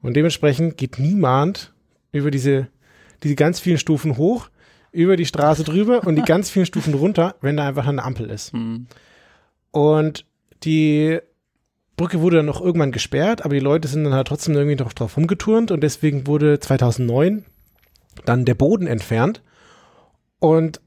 Und 0.00 0.14
dementsprechend 0.14 0.76
geht 0.76 0.98
niemand 0.98 1.72
über 2.10 2.30
diese, 2.30 2.68
diese 3.22 3.34
ganz 3.34 3.60
vielen 3.60 3.78
Stufen 3.78 4.16
hoch, 4.16 4.48
über 4.90 5.16
die 5.16 5.26
Straße 5.26 5.64
drüber 5.64 6.06
und 6.06 6.16
die 6.16 6.22
ganz 6.26 6.50
vielen 6.50 6.66
Stufen 6.66 6.94
runter, 6.94 7.36
wenn 7.40 7.56
da 7.56 7.66
einfach 7.66 7.86
eine 7.86 8.02
Ampel 8.02 8.30
ist. 8.30 8.52
Mhm. 8.52 8.86
Und 9.70 10.26
die 10.64 11.18
Brücke 11.96 12.20
wurde 12.20 12.38
dann 12.38 12.46
noch 12.46 12.60
irgendwann 12.60 12.92
gesperrt, 12.92 13.44
aber 13.44 13.54
die 13.54 13.60
Leute 13.60 13.88
sind 13.88 14.04
dann 14.04 14.14
halt 14.14 14.28
trotzdem 14.28 14.54
irgendwie 14.54 14.82
noch 14.82 14.92
drauf 14.92 15.16
rumgeturnt 15.16 15.70
und 15.70 15.82
deswegen 15.82 16.26
wurde 16.26 16.58
2009 16.58 17.44
dann 18.24 18.44
der 18.44 18.54
Boden 18.54 18.86
entfernt 18.86 19.42
und 20.38 20.80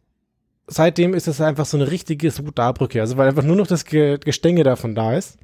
seitdem 0.68 1.14
ist 1.14 1.28
es 1.28 1.42
einfach 1.42 1.66
so 1.66 1.78
eine 1.78 1.92
richtige 1.92 2.32
Sudarbrücke, 2.32 3.02
also 3.02 3.18
weil 3.18 3.30
einfach 3.30 3.44
nur 3.44 3.56
noch 3.56 3.68
das 3.68 3.86
Gestänge 3.86 4.64
davon 4.64 4.96
da 4.96 5.16
ist. 5.16 5.38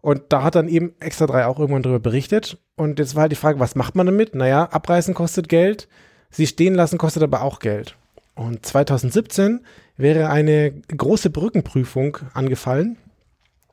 Und 0.00 0.24
da 0.30 0.42
hat 0.42 0.56
dann 0.56 0.68
eben 0.68 0.94
Extra 0.98 1.26
3 1.26 1.46
auch 1.46 1.60
irgendwann 1.60 1.84
drüber 1.84 2.00
berichtet. 2.00 2.58
Und 2.74 2.98
jetzt 2.98 3.14
war 3.14 3.22
halt 3.22 3.32
die 3.32 3.36
Frage, 3.36 3.60
was 3.60 3.76
macht 3.76 3.94
man 3.94 4.06
damit? 4.06 4.34
Naja, 4.34 4.64
abreißen 4.64 5.14
kostet 5.14 5.48
Geld, 5.48 5.88
sie 6.28 6.48
stehen 6.48 6.74
lassen 6.74 6.98
kostet 6.98 7.22
aber 7.22 7.42
auch 7.42 7.60
Geld. 7.60 7.96
Und 8.34 8.66
2017 8.66 9.60
wäre 10.02 10.28
eine 10.28 10.72
große 10.72 11.30
Brückenprüfung 11.30 12.18
angefallen. 12.34 12.98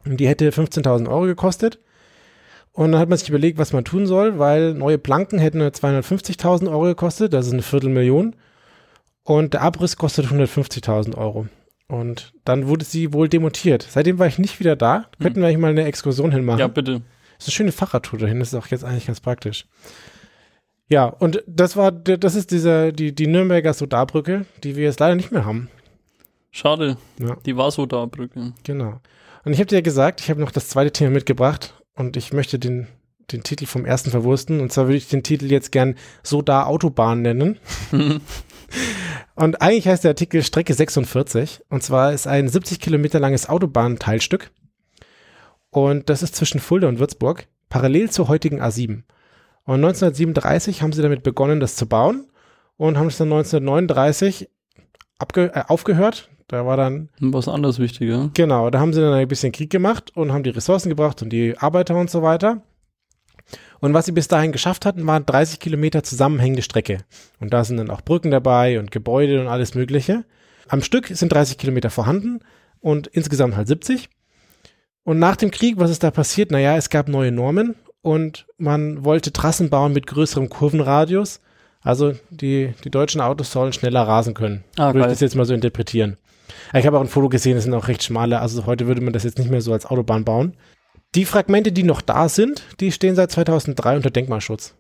Die 0.06 0.28
hätte 0.28 0.50
15.000 0.50 1.10
Euro 1.10 1.26
gekostet. 1.26 1.80
Und 2.72 2.94
dann 2.94 3.02
hat 3.02 3.10
man 3.10 3.18
sich 3.18 3.30
überlegt, 3.30 3.58
was 3.58 3.74
man 3.74 3.84
tun 3.84 4.08
soll, 4.08 4.40
weil 4.40 4.74
neue 4.74 4.98
Planken 4.98 5.40
hätten 5.40 5.62
250.000 5.62 6.70
Euro 6.70 6.84
gekostet, 6.84 7.34
das 7.34 7.48
ist 7.48 7.54
eine 7.54 7.62
Viertelmillion. 7.62 8.36
Und 9.24 9.54
der 9.54 9.64
Abriss 9.64 9.98
kostet 9.98 10.28
150.000 10.28 11.18
Euro. 11.18 11.48
Und 11.88 12.34
dann 12.46 12.68
wurde 12.68 12.86
sie 12.86 13.14
wohl 13.14 13.28
demontiert. 13.28 13.86
Seitdem 13.90 14.20
war 14.20 14.28
ich 14.28 14.40
nicht 14.40 14.60
wieder 14.60 14.76
da. 14.76 15.08
Könnten 15.20 15.38
hm. 15.38 15.42
wir 15.42 15.48
eigentlich 15.48 15.58
mal 15.58 15.72
eine 15.72 15.86
Exkursion 15.86 16.32
hinmachen. 16.32 16.60
Ja, 16.60 16.68
bitte. 16.68 17.02
Das 17.38 17.48
ist 17.48 17.48
eine 17.48 17.54
schöne 17.54 17.72
Fahrradtour 17.72 18.20
dahin, 18.20 18.40
das 18.40 18.50
ist 18.50 18.56
auch 18.56 18.68
jetzt 18.68 18.84
eigentlich 18.84 19.08
ganz 19.08 19.20
praktisch. 19.20 19.66
Ja, 20.90 21.06
und 21.06 21.44
das 21.48 21.78
war, 21.78 21.92
das 21.92 22.36
ist 22.36 22.52
dieser, 22.52 22.92
die, 22.92 23.14
die 23.14 23.28
Nürnberger 23.28 23.74
Sodarbrücke, 23.74 24.46
die 24.64 24.76
wir 24.76 24.86
jetzt 24.86 25.00
leider 25.00 25.16
nicht 25.16 25.32
mehr 25.32 25.46
haben. 25.46 25.70
Schade. 26.52 26.98
Ja. 27.20 27.38
Die 27.46 27.56
war 27.58 27.72
Sodarbrücke. 27.72 28.54
Genau. 28.64 29.00
Und 29.46 29.54
ich 29.54 29.60
habe 29.60 29.68
dir 29.68 29.76
ja 29.76 29.82
gesagt, 29.82 30.22
ich 30.22 30.30
habe 30.30 30.40
noch 30.40 30.52
das 30.52 30.68
zweite 30.68 30.92
Thema 30.92 31.12
mitgebracht 31.12 31.74
und 31.96 32.18
ich 32.18 32.34
möchte 32.34 32.60
den, 32.60 32.88
den 33.32 33.44
Titel 33.44 33.66
vom 33.66 33.86
ersten 33.86 34.12
verwursten. 34.12 34.60
Und 34.60 34.72
zwar 34.72 34.86
würde 34.86 34.98
ich 34.98 35.08
den 35.08 35.24
Titel 35.24 35.46
jetzt 35.52 35.72
gern 35.72 35.96
Soda 36.24 36.66
Autobahn 36.66 37.22
nennen. 37.22 37.60
und 39.36 39.62
eigentlich 39.62 39.88
heißt 39.88 40.04
der 40.04 40.12
Artikel 40.12 40.44
Strecke 40.44 40.74
46. 40.74 41.62
Und 41.70 41.84
zwar 41.84 42.14
ist 42.14 42.28
ein 42.28 42.50
70 42.50 42.80
Kilometer 42.80 43.20
langes 43.20 43.48
Autobahnteilstück. 43.48 44.52
Und 45.72 46.10
das 46.10 46.24
ist 46.24 46.36
zwischen 46.36 46.60
Fulda 46.60 46.88
und 46.88 47.00
Würzburg, 47.00 47.48
parallel 47.70 48.10
zur 48.10 48.28
heutigen 48.28 48.62
A7. 48.62 49.04
Und 49.66 49.76
1937 49.76 50.82
haben 50.82 50.94
sie 50.94 51.04
damit 51.04 51.22
begonnen, 51.22 51.60
das 51.60 51.76
zu 51.76 51.88
bauen 51.88 52.28
und 52.78 52.98
haben 52.98 53.08
es 53.08 53.18
dann 53.18 53.28
1939 53.28 54.50
abge 55.20 55.52
äh, 55.54 55.64
aufgehört. 55.68 56.30
Da 56.50 56.66
war 56.66 56.78
dann. 56.78 57.10
Was 57.20 57.48
anderes 57.48 57.78
wichtiger. 57.78 58.32
Genau, 58.34 58.72
da 58.72 58.80
haben 58.80 58.92
sie 58.92 59.02
dann 59.02 59.14
ein 59.14 59.28
bisschen 59.28 59.52
Krieg 59.52 59.70
gemacht 59.70 60.12
und 60.16 60.34
haben 60.34 60.44
die 60.44 60.50
Ressourcen 60.50 60.90
gebracht 60.90 61.22
und 61.22 61.30
die 61.30 61.56
Arbeiter 61.58 61.96
und 61.96 62.10
so 62.10 62.24
weiter. 62.24 62.64
Und 63.80 63.94
was 63.94 64.08
sie 64.08 64.12
bis 64.12 64.28
dahin 64.28 64.52
geschafft 64.52 64.86
hatten, 64.86 65.06
waren 65.06 65.26
30 65.26 65.60
Kilometer 65.60 66.04
zusammenhängende 66.04 66.64
Strecke. 66.64 67.00
Und 67.40 67.54
da 67.54 67.64
sind 67.64 67.78
dann 67.78 67.92
auch 67.92 68.02
Brücken 68.02 68.32
dabei 68.32 68.80
und 68.80 68.90
Gebäude 68.92 69.40
und 69.40 69.48
alles 69.48 69.76
Mögliche. 69.76 70.26
Am 70.68 70.82
Stück 70.82 71.08
sind 71.08 71.32
30 71.32 71.60
Kilometer 71.60 71.92
vorhanden 71.92 72.40
und 72.80 73.08
insgesamt 73.08 73.56
halt 73.56 73.68
70. 73.68 74.10
Und 75.04 75.20
nach 75.20 75.36
dem 75.36 75.52
Krieg, 75.52 75.80
was 75.80 75.92
ist 75.92 76.04
da 76.04 76.10
passiert? 76.10 76.50
Naja, 76.50 76.76
es 76.78 76.90
gab 76.90 77.08
neue 77.08 77.32
Normen 77.32 77.76
und 78.02 78.48
man 78.58 79.06
wollte 79.06 79.32
Trassen 79.32 79.70
bauen 79.70 79.94
mit 79.94 80.08
größerem 80.08 80.50
Kurvenradius. 80.50 81.42
Also 81.82 82.14
die, 82.32 82.74
die 82.84 82.90
deutschen 82.90 83.22
Autos 83.22 83.52
sollen 83.52 83.72
schneller 83.72 84.02
rasen 84.02 84.34
können. 84.34 84.64
Ah, 84.78 84.94
würde 84.94 85.08
ich 85.08 85.14
das 85.14 85.20
jetzt 85.20 85.36
mal 85.36 85.46
so 85.46 85.54
interpretieren. 85.54 86.18
Ich 86.74 86.86
habe 86.86 86.98
auch 86.98 87.02
ein 87.02 87.08
Foto 87.08 87.30
gesehen, 87.30 87.56
das 87.56 87.64
sind 87.64 87.74
auch 87.74 87.88
recht 87.88 88.04
schmale. 88.04 88.40
Also 88.40 88.66
heute 88.66 88.88
würde 88.88 89.02
man 89.02 89.14
das 89.14 89.24
jetzt 89.24 89.38
nicht 89.38 89.50
mehr 89.50 89.62
so 89.62 89.74
als 89.74 89.86
Autobahn 89.86 90.26
bauen. 90.26 90.56
Die 91.16 91.26
Fragmente, 91.26 91.72
die 91.72 91.84
noch 91.84 92.02
da 92.02 92.30
sind, 92.30 92.64
die 92.80 92.92
stehen 92.92 93.16
seit 93.16 93.32
2003 93.32 93.96
unter 93.96 94.12
Denkmalschutz. 94.12 94.76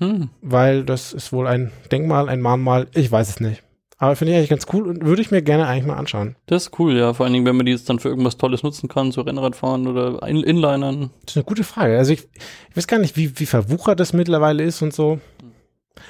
Hm. 0.00 0.30
Weil 0.40 0.84
das 0.84 1.12
ist 1.12 1.32
wohl 1.32 1.46
ein 1.46 1.70
Denkmal, 1.92 2.28
ein 2.28 2.40
Mahnmal, 2.40 2.88
ich 2.94 3.10
weiß 3.10 3.28
es 3.28 3.40
nicht. 3.40 3.62
Aber 3.96 4.16
finde 4.16 4.32
ich 4.32 4.38
eigentlich 4.38 4.50
ganz 4.50 4.66
cool 4.72 4.88
und 4.88 5.04
würde 5.04 5.22
ich 5.22 5.30
mir 5.30 5.42
gerne 5.42 5.66
eigentlich 5.66 5.86
mal 5.86 5.96
anschauen. 5.96 6.36
Das 6.46 6.64
ist 6.64 6.78
cool, 6.78 6.96
ja. 6.96 7.14
Vor 7.14 7.24
allen 7.24 7.32
Dingen, 7.32 7.46
wenn 7.46 7.56
man 7.56 7.64
die 7.64 7.72
jetzt 7.72 7.88
dann 7.88 8.00
für 8.00 8.08
irgendwas 8.08 8.36
Tolles 8.36 8.64
nutzen 8.64 8.88
kann, 8.88 9.12
so 9.12 9.20
Rennradfahren 9.20 9.86
oder 9.86 10.26
In 10.26 10.42
Inlinern. 10.42 11.10
Das 11.22 11.32
ist 11.32 11.36
eine 11.36 11.44
gute 11.44 11.62
Frage. 11.62 11.96
Also 11.96 12.12
ich, 12.12 12.28
ich 12.70 12.76
weiß 12.76 12.88
gar 12.88 12.98
nicht, 12.98 13.16
wie, 13.16 13.38
wie 13.38 13.46
verwuchert 13.46 14.00
das 14.00 14.12
mittlerweile 14.12 14.64
ist 14.64 14.82
und 14.82 14.92
so. 14.92 15.20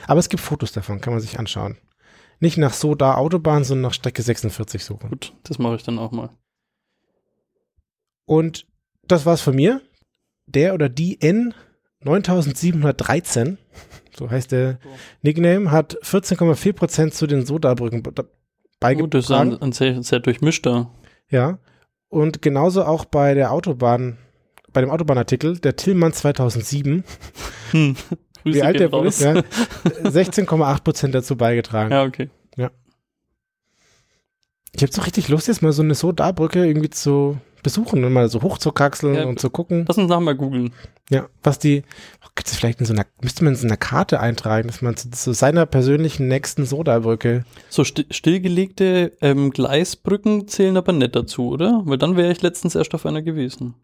Aber 0.06 0.18
es 0.18 0.30
gibt 0.30 0.42
Fotos 0.42 0.72
davon, 0.72 1.00
kann 1.00 1.12
man 1.12 1.20
sich 1.20 1.38
anschauen. 1.38 1.76
Nicht 2.40 2.58
nach 2.58 2.72
Soda 2.72 3.14
Autobahn, 3.14 3.64
sondern 3.64 3.82
nach 3.82 3.94
Strecke 3.94 4.22
46 4.22 4.84
suchen. 4.84 5.10
Gut, 5.10 5.34
das 5.44 5.58
mache 5.58 5.76
ich 5.76 5.82
dann 5.82 5.98
auch 5.98 6.12
mal. 6.12 6.30
Und 8.26 8.66
das 9.06 9.26
war's 9.26 9.40
von 9.40 9.54
mir. 9.54 9.80
Der 10.46 10.74
oder 10.74 10.88
die 10.88 11.20
N 11.20 11.54
9713 12.00 13.58
so 14.16 14.30
heißt 14.30 14.52
der 14.52 14.78
Nickname, 15.22 15.70
hat 15.70 15.98
14,4 16.02 16.72
Prozent 16.72 17.14
zu 17.14 17.26
den 17.26 17.44
Sodabrücken 17.44 18.02
beigetragen. 18.02 19.00
Gut, 19.00 19.14
das 19.14 19.24
ist 19.24 19.30
ein, 19.32 19.60
ein 19.60 19.72
sehr, 19.72 20.02
sehr 20.02 20.20
durchmischter. 20.20 20.90
Ja. 21.30 21.58
Und 22.08 22.42
genauso 22.42 22.84
auch 22.84 23.04
bei 23.04 23.34
der 23.34 23.50
Autobahn, 23.50 24.18
bei 24.72 24.80
dem 24.80 24.90
Autobahnartikel, 24.90 25.58
der 25.58 25.76
Tillmann 25.76 26.12
2007. 26.12 27.04
Hm. 27.72 27.96
Wie 28.44 28.62
alt 28.62 28.78
der 28.78 28.92
ist, 29.04 29.20
ja, 29.20 29.32
16,8 29.32 30.82
Prozent 30.82 31.14
dazu 31.14 31.36
beigetragen. 31.36 31.90
Ja, 31.90 32.04
okay. 32.04 32.30
Ja. 32.56 32.70
Ich 34.72 34.82
habe 34.82 34.92
so 34.92 35.02
richtig 35.02 35.28
Lust, 35.28 35.48
jetzt 35.48 35.62
mal 35.62 35.72
so 35.72 35.82
eine 35.82 35.94
Soda-Brücke 35.94 36.64
irgendwie 36.64 36.90
zu 36.90 37.38
besuchen 37.62 38.04
und 38.04 38.12
mal 38.12 38.28
so 38.28 38.42
hochzukraxeln 38.42 39.14
Ja, 39.14 39.24
und 39.24 39.40
zu 39.40 39.50
gucken. 39.50 39.84
Lass 39.88 39.98
uns 39.98 40.08
nachher 40.08 40.20
mal 40.20 40.36
googeln. 40.36 40.72
Ja, 41.10 41.28
was 41.42 41.58
die, 41.58 41.82
gibt 42.34 42.48
es 42.48 42.56
vielleicht 42.56 42.80
in 42.80 42.86
so 42.86 42.92
einer, 42.92 43.06
müsste 43.22 43.44
man 43.44 43.54
in 43.54 43.58
so 43.58 43.66
einer 43.66 43.76
Karte 43.76 44.20
eintragen, 44.20 44.68
dass 44.68 44.82
man 44.82 44.96
zu, 44.96 45.10
zu 45.10 45.32
seiner 45.32 45.66
persönlichen 45.66 46.28
nächsten 46.28 46.66
Sodabrücke. 46.66 47.44
So 47.68 47.84
sti 47.84 48.06
stillgelegte 48.10 49.12
ähm, 49.20 49.50
Gleisbrücken 49.50 50.48
zählen 50.48 50.76
aber 50.76 50.92
nicht 50.92 51.16
dazu, 51.16 51.48
oder? 51.48 51.82
Weil 51.84 51.98
dann 51.98 52.16
wäre 52.16 52.32
ich 52.32 52.42
letztens 52.42 52.74
erst 52.74 52.94
auf 52.94 53.06
einer 53.06 53.22
gewesen. 53.22 53.74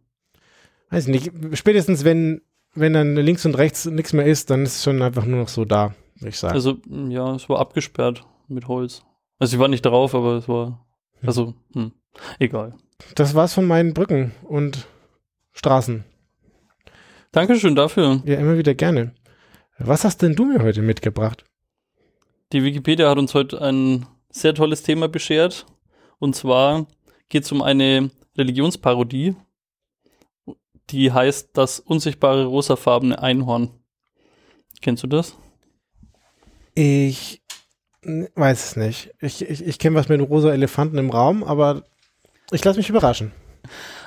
Weiß 0.91 1.07
nicht, 1.07 1.31
spätestens 1.55 2.05
wenn, 2.05 2.43
wenn 2.75 2.93
dann 2.93 3.17
links 3.17 3.45
und 3.45 3.57
rechts 3.57 3.87
nichts 3.87 4.13
mehr 4.13 4.27
ist, 4.27 4.51
dann 4.51 4.63
ist 4.63 4.77
es 4.77 4.85
schon 4.85 5.03
einfach 5.03 5.25
nur 5.25 5.41
noch 5.41 5.49
so 5.49 5.65
da, 5.65 5.95
würde 6.17 6.29
ich 6.29 6.39
sagen. 6.39 6.55
Also, 6.55 6.79
ja, 7.09 7.35
es 7.35 7.49
war 7.49 7.59
abgesperrt 7.59 8.25
mit 8.49 8.69
Holz. 8.69 9.03
Also, 9.39 9.57
ich 9.57 9.61
war 9.61 9.69
nicht 9.69 9.85
drauf, 9.85 10.15
aber 10.15 10.37
es 10.37 10.49
war, 10.49 10.87
also, 11.23 11.55
hm, 11.73 11.93
egal. 12.39 12.75
das 13.15 13.35
war's 13.35 13.55
von 13.55 13.67
meinen 13.67 13.95
Brücken 13.95 14.33
und 14.45 14.87
Straßen. 15.53 16.05
Dankeschön 17.33 17.75
dafür. 17.75 18.23
Ja, 18.25 18.39
immer 18.39 18.59
wieder 18.59 18.75
gerne. 18.75 19.15
Was 19.79 20.05
hast 20.05 20.23
denn 20.23 20.35
du 20.35 20.45
mir 20.45 20.63
heute 20.63 20.83
mitgebracht? 20.83 21.45
Die 22.53 22.65
Wikipedia 22.65 23.09
hat 23.09 23.19
uns 23.19 23.35
heute 23.35 23.63
ein 23.63 24.07
sehr 24.31 24.55
tolles 24.55 24.83
Thema 24.83 25.09
beschert. 25.09 25.67
Und 26.19 26.35
zwar 26.35 26.87
geht 27.29 27.45
es 27.45 27.53
um 27.53 27.63
eine 27.63 28.11
Religionsparodie, 28.37 29.37
die 30.93 31.13
heißt 31.13 31.51
Das 31.55 31.81
unsichtbare 31.81 32.45
rosafarbene 32.45 33.21
Einhorn. 33.21 33.71
Kennst 34.81 35.03
du 35.03 35.07
das? 35.07 35.37
Ich 36.75 37.43
weiß 38.03 38.65
es 38.65 38.77
nicht. 38.77 39.15
Ich, 39.21 39.43
ich, 39.43 39.65
ich 39.65 39.79
kenne 39.79 39.97
was 39.97 40.09
mit 40.09 40.21
rosa 40.21 40.53
Elefanten 40.53 40.99
im 40.99 41.11
Raum, 41.11 41.45
aber 41.45 41.85
ich 42.51 42.65
lasse 42.65 42.79
mich 42.79 42.89
überraschen. 42.89 43.33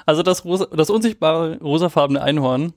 Also 0.06 0.24
das, 0.24 0.44
rosa, 0.46 0.66
das 0.66 0.90
unsichtbare 0.90 1.60
rosafarbene 1.60 2.22
Einhorn 2.22 2.74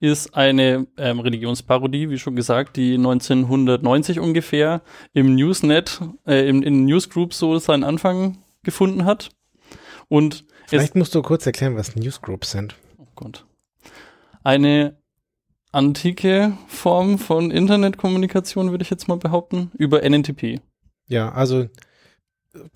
ist 0.00 0.34
eine 0.34 0.86
ähm, 0.96 1.20
Religionsparodie, 1.20 2.10
wie 2.10 2.18
schon 2.18 2.36
gesagt, 2.36 2.76
die 2.76 2.94
1990 2.94 4.20
ungefähr 4.20 4.82
im 5.12 5.34
Newsnet, 5.34 6.00
äh, 6.26 6.48
im, 6.48 6.62
in 6.62 6.84
Newsgroup 6.84 7.34
so 7.34 7.58
seinen 7.58 7.84
Anfang 7.84 8.38
gefunden 8.62 9.04
hat. 9.04 9.30
Und 10.08 10.44
Vielleicht 10.66 10.94
musst 10.94 11.14
du 11.14 11.22
kurz 11.22 11.46
erklären, 11.46 11.76
was 11.76 11.96
Newsgroups 11.96 12.50
sind. 12.50 12.76
Gott, 13.18 13.44
eine 14.44 14.96
antike 15.72 16.56
Form 16.68 17.18
von 17.18 17.50
Internetkommunikation, 17.50 18.70
würde 18.70 18.82
ich 18.82 18.90
jetzt 18.90 19.08
mal 19.08 19.18
behaupten, 19.18 19.70
über 19.76 20.02
NNTP. 20.08 20.60
Ja, 21.08 21.30
also 21.32 21.62
äh, 21.62 21.68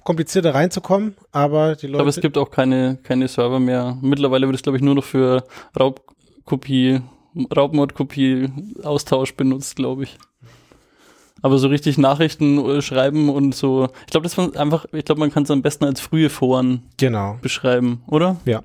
komplizierter 0.04 0.54
reinzukommen, 0.54 1.16
aber 1.30 1.76
die 1.76 1.86
Ich 1.86 1.92
glaube, 1.92 2.08
es 2.10 2.16
Leute. 2.16 2.26
gibt 2.26 2.38
auch 2.38 2.50
keine, 2.50 2.98
keine 3.02 3.28
Server 3.28 3.60
mehr. 3.60 3.96
Mittlerweile 4.02 4.46
wird 4.46 4.56
es, 4.56 4.62
glaube 4.62 4.76
ich, 4.78 4.82
nur 4.82 4.94
noch 4.94 5.04
für 5.04 5.44
Raubkopie, 5.78 7.00
Raubmordkopie-Austausch 7.56 9.34
benutzt, 9.36 9.76
glaube 9.76 10.04
ich. 10.04 10.18
Aber 11.40 11.58
so 11.58 11.68
richtig 11.68 11.98
Nachrichten 11.98 12.58
äh, 12.58 12.82
schreiben 12.82 13.28
und 13.28 13.54
so. 13.54 13.88
Ich 14.06 14.10
glaube, 14.12 14.24
das 14.24 14.38
war 14.38 14.54
einfach, 14.56 14.86
ich 14.92 15.04
glaube, 15.04 15.18
man 15.20 15.30
kann 15.32 15.42
es 15.42 15.50
am 15.50 15.62
besten 15.62 15.84
als 15.84 16.00
frühe 16.00 16.30
Foren 16.30 16.82
Genau. 16.98 17.38
beschreiben, 17.42 18.02
oder? 18.06 18.36
Ja. 18.44 18.62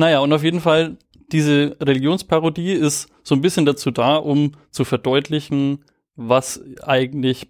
Naja, 0.00 0.20
und 0.20 0.32
auf 0.32 0.42
jeden 0.42 0.62
Fall, 0.62 0.96
diese 1.30 1.76
Religionsparodie 1.78 2.72
ist 2.72 3.10
so 3.22 3.34
ein 3.34 3.42
bisschen 3.42 3.66
dazu 3.66 3.90
da, 3.90 4.16
um 4.16 4.52
zu 4.70 4.86
verdeutlichen, 4.86 5.84
was 6.16 6.58
eigentlich 6.82 7.48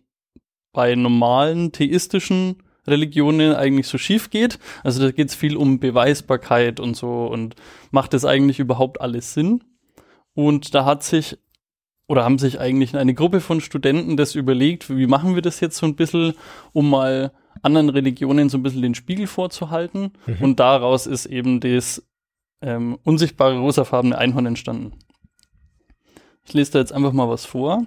bei 0.72 0.96
normalen 0.96 1.70
theistischen 1.70 2.56
Religionen 2.88 3.54
eigentlich 3.54 3.86
so 3.86 3.98
schief 3.98 4.30
geht. 4.30 4.58
Also 4.82 5.00
da 5.00 5.12
geht 5.12 5.28
es 5.28 5.36
viel 5.36 5.56
um 5.56 5.78
Beweisbarkeit 5.78 6.80
und 6.80 6.96
so 6.96 7.26
und 7.26 7.54
macht 7.92 8.14
es 8.14 8.24
eigentlich 8.24 8.58
überhaupt 8.58 9.00
alles 9.00 9.32
Sinn? 9.32 9.62
Und 10.34 10.74
da 10.74 10.84
hat 10.84 11.04
sich 11.04 11.38
oder 12.08 12.24
haben 12.24 12.40
sich 12.40 12.58
eigentlich 12.58 12.96
eine 12.96 13.14
Gruppe 13.14 13.40
von 13.40 13.60
Studenten 13.60 14.16
das 14.16 14.34
überlegt, 14.34 14.90
wie 14.90 15.06
machen 15.06 15.36
wir 15.36 15.42
das 15.42 15.60
jetzt 15.60 15.76
so 15.76 15.86
ein 15.86 15.94
bisschen, 15.94 16.34
um 16.72 16.90
mal 16.90 17.30
anderen 17.62 17.90
Religionen 17.90 18.48
so 18.48 18.58
ein 18.58 18.64
bisschen 18.64 18.82
den 18.82 18.96
Spiegel 18.96 19.28
vorzuhalten. 19.28 20.14
Und 20.40 20.58
daraus 20.58 21.06
ist 21.06 21.26
eben 21.26 21.60
das 21.60 22.09
ähm, 22.62 22.98
unsichtbare 23.04 23.58
rosafarbene 23.58 24.16
Einhorn 24.16 24.46
entstanden. 24.46 24.92
Ich 26.44 26.54
lese 26.54 26.72
da 26.72 26.78
jetzt 26.78 26.92
einfach 26.92 27.12
mal 27.12 27.28
was 27.28 27.44
vor. 27.44 27.86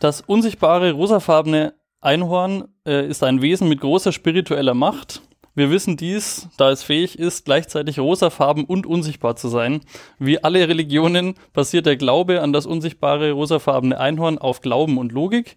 Das 0.00 0.20
unsichtbare 0.20 0.92
rosafarbene 0.92 1.74
Einhorn 2.00 2.68
äh, 2.86 3.06
ist 3.06 3.22
ein 3.22 3.40
Wesen 3.40 3.68
mit 3.68 3.80
großer 3.80 4.12
spiritueller 4.12 4.74
Macht. 4.74 5.22
Wir 5.54 5.70
wissen 5.70 5.96
dies, 5.96 6.48
da 6.56 6.70
es 6.70 6.82
fähig 6.82 7.18
ist, 7.18 7.44
gleichzeitig 7.44 8.00
rosafarben 8.00 8.64
und 8.64 8.86
unsichtbar 8.86 9.36
zu 9.36 9.48
sein. 9.48 9.82
Wie 10.18 10.42
alle 10.42 10.68
Religionen 10.68 11.34
basiert 11.52 11.86
der 11.86 11.96
Glaube 11.96 12.42
an 12.42 12.52
das 12.52 12.66
unsichtbare 12.66 13.30
rosafarbene 13.30 13.98
Einhorn 13.98 14.38
auf 14.38 14.60
Glauben 14.60 14.98
und 14.98 15.12
Logik. 15.12 15.56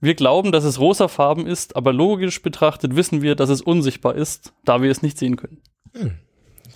Wir 0.00 0.14
glauben, 0.14 0.52
dass 0.52 0.62
es 0.62 0.78
rosafarben 0.78 1.46
ist, 1.46 1.74
aber 1.74 1.92
logisch 1.92 2.40
betrachtet 2.40 2.94
wissen 2.94 3.20
wir, 3.20 3.34
dass 3.34 3.50
es 3.50 3.62
unsichtbar 3.62 4.14
ist, 4.14 4.52
da 4.64 4.80
wir 4.80 4.90
es 4.90 5.02
nicht 5.02 5.18
sehen 5.18 5.36
können. 5.36 5.60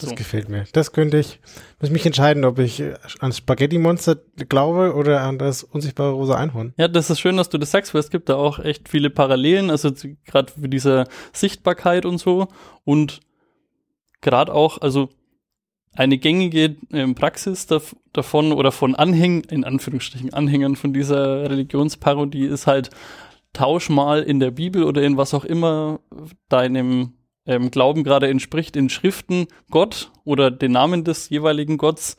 Das 0.00 0.10
So. 0.10 0.14
gefällt 0.14 0.48
mir. 0.48 0.64
Das 0.72 0.92
könnte 0.92 1.18
ich, 1.18 1.40
muss 1.80 1.90
mich 1.90 2.06
entscheiden, 2.06 2.44
ob 2.44 2.58
ich 2.58 2.80
äh, 2.80 2.94
an 3.20 3.32
Spaghetti-Monster 3.32 4.16
glaube 4.48 4.94
oder 4.94 5.20
an 5.22 5.38
das 5.38 5.62
unsichtbare 5.62 6.12
rosa 6.12 6.36
Einhorn. 6.36 6.72
Ja, 6.78 6.88
das 6.88 7.10
ist 7.10 7.20
schön, 7.20 7.36
dass 7.36 7.50
du 7.50 7.58
das 7.58 7.70
sagst, 7.70 7.92
weil 7.92 8.00
es 8.00 8.10
gibt 8.10 8.28
da 8.28 8.36
auch 8.36 8.58
echt 8.58 8.88
viele 8.88 9.10
Parallelen, 9.10 9.70
also 9.70 9.90
gerade 10.24 10.52
für 10.52 10.68
diese 10.68 11.04
Sichtbarkeit 11.32 12.06
und 12.06 12.18
so 12.18 12.48
und 12.84 13.20
gerade 14.20 14.54
auch, 14.54 14.80
also 14.80 15.10
eine 15.94 16.18
gängige 16.18 16.76
ähm, 16.92 17.14
Praxis 17.14 17.66
dav 17.66 17.96
davon 18.12 18.52
oder 18.52 18.72
von 18.72 18.94
Anhängern, 18.94 19.42
in 19.50 19.64
Anführungsstrichen 19.64 20.32
Anhängern 20.32 20.76
von 20.76 20.92
dieser 20.92 21.50
Religionsparodie 21.50 22.46
ist 22.46 22.66
halt, 22.66 22.90
tausch 23.52 23.88
mal 23.88 24.22
in 24.22 24.40
der 24.40 24.52
Bibel 24.52 24.84
oder 24.84 25.02
in 25.02 25.16
was 25.16 25.34
auch 25.34 25.44
immer 25.44 26.00
deinem 26.48 27.14
ähm, 27.46 27.70
Glauben 27.70 28.04
gerade 28.04 28.28
entspricht, 28.28 28.76
in 28.76 28.88
Schriften 28.88 29.46
Gott 29.70 30.12
oder 30.24 30.50
den 30.50 30.72
Namen 30.72 31.04
des 31.04 31.28
jeweiligen 31.30 31.78
Gotts 31.78 32.16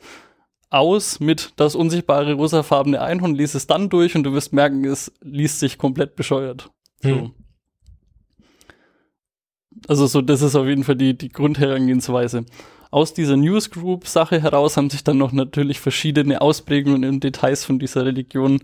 aus 0.70 1.20
mit 1.20 1.52
das 1.56 1.74
unsichtbare 1.74 2.34
rosafarbene 2.34 3.00
Einhorn, 3.00 3.34
lies 3.34 3.54
es 3.54 3.66
dann 3.66 3.90
durch 3.90 4.16
und 4.16 4.24
du 4.24 4.32
wirst 4.32 4.52
merken, 4.52 4.84
es 4.84 5.12
liest 5.20 5.60
sich 5.60 5.78
komplett 5.78 6.16
bescheuert. 6.16 6.70
So. 7.02 7.08
Hm. 7.08 7.32
Also 9.88 10.06
so, 10.06 10.22
das 10.22 10.42
ist 10.42 10.54
auf 10.54 10.66
jeden 10.66 10.84
Fall 10.84 10.96
die, 10.96 11.16
die 11.16 11.28
Grundherangehensweise. 11.28 12.44
Aus 12.90 13.14
dieser 13.14 13.36
Newsgroup-Sache 13.36 14.40
heraus 14.42 14.76
haben 14.76 14.90
sich 14.90 15.02
dann 15.02 15.18
noch 15.18 15.32
natürlich 15.32 15.80
verschiedene 15.80 16.40
Ausprägungen 16.40 17.04
und 17.06 17.24
Details 17.24 17.64
von 17.64 17.78
dieser 17.78 18.04
Religion 18.04 18.60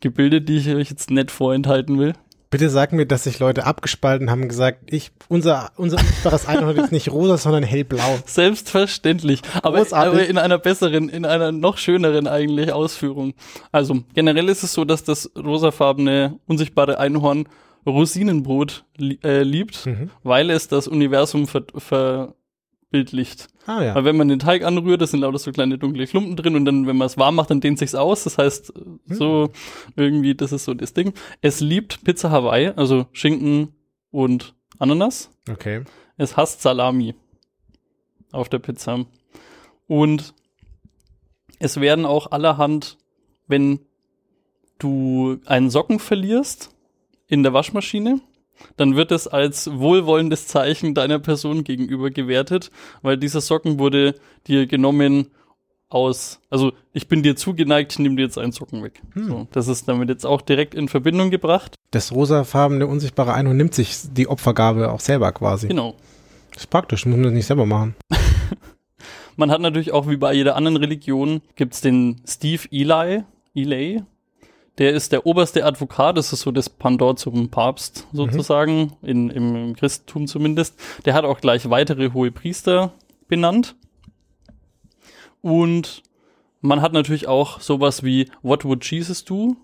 gebildet, 0.00 0.48
die 0.48 0.56
ich 0.56 0.68
euch 0.68 0.90
jetzt 0.90 1.10
nicht 1.10 1.30
vorenthalten 1.30 1.98
will. 1.98 2.14
Bitte 2.50 2.70
sag 2.70 2.92
mir, 2.92 3.04
dass 3.04 3.24
sich 3.24 3.38
Leute 3.38 3.66
abgespalten 3.66 4.30
haben 4.30 4.42
und 4.42 4.48
gesagt, 4.48 4.92
ich, 4.92 5.10
unser, 5.28 5.70
unser 5.76 5.98
unsichtbares 5.98 6.46
Einhorn 6.48 6.76
ist 6.78 6.92
nicht 6.92 7.10
rosa, 7.12 7.36
sondern 7.36 7.62
hellblau. 7.62 8.18
Selbstverständlich, 8.26 9.42
aber, 9.62 9.84
aber 9.90 10.26
in 10.26 10.38
einer 10.38 10.56
besseren, 10.58 11.08
in 11.10 11.24
einer 11.26 11.52
noch 11.52 11.76
schöneren 11.76 12.26
eigentlich 12.26 12.72
Ausführung. 12.72 13.34
Also 13.70 14.02
generell 14.14 14.48
ist 14.48 14.62
es 14.62 14.72
so, 14.72 14.84
dass 14.86 15.04
das 15.04 15.30
rosafarbene, 15.36 16.38
unsichtbare 16.46 16.98
Einhorn 16.98 17.46
Rosinenbrot 17.86 18.84
li 18.96 19.18
äh, 19.22 19.42
liebt, 19.42 19.86
Mhm. 19.86 20.10
weil 20.22 20.50
es 20.50 20.68
das 20.68 20.88
Universum 20.88 21.46
ver 21.46 22.34
verbildlicht. 22.90 23.48
Ah 23.66 23.82
ja. 23.82 23.94
Weil 23.94 24.04
wenn 24.04 24.16
man 24.16 24.28
den 24.28 24.38
Teig 24.38 24.64
anrührt, 24.64 25.00
da 25.00 25.06
sind 25.06 25.20
lauter 25.20 25.38
so 25.38 25.52
kleine 25.52 25.78
dunkle 25.78 26.06
Klumpen 26.06 26.36
drin 26.36 26.56
und 26.56 26.64
dann, 26.64 26.86
wenn 26.86 26.96
man 26.96 27.06
es 27.06 27.18
warm 27.18 27.34
macht, 27.34 27.50
dann 27.50 27.60
dehnt 27.60 27.78
sich's 27.78 27.94
aus. 27.94 28.24
Das 28.24 28.38
heißt, 28.38 28.72
so 29.06 29.50
irgendwie, 29.96 30.34
das 30.34 30.52
ist 30.52 30.64
so 30.64 30.74
das 30.74 30.94
Ding. 30.94 31.12
Es 31.40 31.60
liebt 31.60 32.02
Pizza 32.04 32.30
Hawaii, 32.30 32.68
also 32.68 33.06
Schinken 33.12 33.74
und 34.10 34.54
Ananas. 34.78 35.30
Okay. 35.50 35.84
Es 36.16 36.36
hasst 36.36 36.62
Salami 36.62 37.14
auf 38.32 38.48
der 38.48 38.58
Pizza. 38.58 39.04
Und 39.86 40.34
es 41.58 41.80
werden 41.80 42.06
auch 42.06 42.30
allerhand, 42.30 42.98
wenn 43.46 43.80
du 44.78 45.38
einen 45.46 45.70
Socken 45.70 45.98
verlierst 45.98 46.70
in 47.26 47.42
der 47.42 47.52
Waschmaschine, 47.52 48.20
dann 48.76 48.96
wird 48.96 49.12
es 49.12 49.26
als 49.26 49.70
wohlwollendes 49.72 50.46
Zeichen 50.46 50.94
deiner 50.94 51.18
Person 51.18 51.64
gegenüber 51.64 52.10
gewertet, 52.10 52.70
weil 53.02 53.16
dieser 53.16 53.40
Socken 53.40 53.78
wurde 53.78 54.14
dir 54.46 54.66
genommen 54.66 55.28
aus, 55.90 56.40
also 56.50 56.72
ich 56.92 57.08
bin 57.08 57.22
dir 57.22 57.36
zugeneigt, 57.36 57.98
nehme 57.98 58.16
dir 58.16 58.22
jetzt 58.22 58.38
einen 58.38 58.52
Socken 58.52 58.82
weg. 58.82 59.00
So, 59.14 59.48
das 59.52 59.68
ist 59.68 59.88
damit 59.88 60.08
jetzt 60.08 60.26
auch 60.26 60.42
direkt 60.42 60.74
in 60.74 60.88
Verbindung 60.88 61.30
gebracht. 61.30 61.74
Das 61.90 62.12
rosafarbene 62.12 62.86
unsichtbare 62.86 63.32
Einhorn 63.32 63.56
nimmt 63.56 63.74
sich 63.74 63.96
die 64.12 64.28
Opfergabe 64.28 64.92
auch 64.92 65.00
selber 65.00 65.32
quasi. 65.32 65.68
Genau. 65.68 65.94
Das 66.52 66.64
ist 66.64 66.70
praktisch, 66.70 67.06
muss 67.06 67.16
man 67.16 67.24
das 67.24 67.32
nicht 67.32 67.46
selber 67.46 67.66
machen. 67.66 67.94
Man 69.36 69.52
hat 69.52 69.60
natürlich 69.60 69.92
auch 69.92 70.08
wie 70.08 70.16
bei 70.16 70.34
jeder 70.34 70.56
anderen 70.56 70.76
Religion 70.76 71.42
gibt's 71.54 71.80
den 71.80 72.20
Steve 72.26 72.64
Eli, 72.72 73.22
Eli, 73.54 74.02
der 74.78 74.92
ist 74.92 75.12
der 75.12 75.26
oberste 75.26 75.64
Advokat, 75.64 76.16
das 76.16 76.32
ist 76.32 76.40
so 76.42 76.52
das 76.52 76.70
Pandor 76.70 77.16
zum 77.16 77.48
Papst 77.48 78.06
sozusagen, 78.12 78.92
mhm. 79.00 79.08
in, 79.08 79.30
im 79.30 79.76
Christentum 79.76 80.26
zumindest. 80.26 80.78
Der 81.04 81.14
hat 81.14 81.24
auch 81.24 81.40
gleich 81.40 81.68
weitere 81.68 82.12
hohe 82.12 82.30
Priester 82.30 82.92
benannt. 83.26 83.74
Und 85.42 86.02
man 86.60 86.80
hat 86.80 86.92
natürlich 86.92 87.28
auch 87.28 87.60
sowas 87.60 88.02
wie 88.02 88.30
What 88.42 88.64
would 88.64 88.88
Jesus 88.88 89.24
do? 89.24 89.56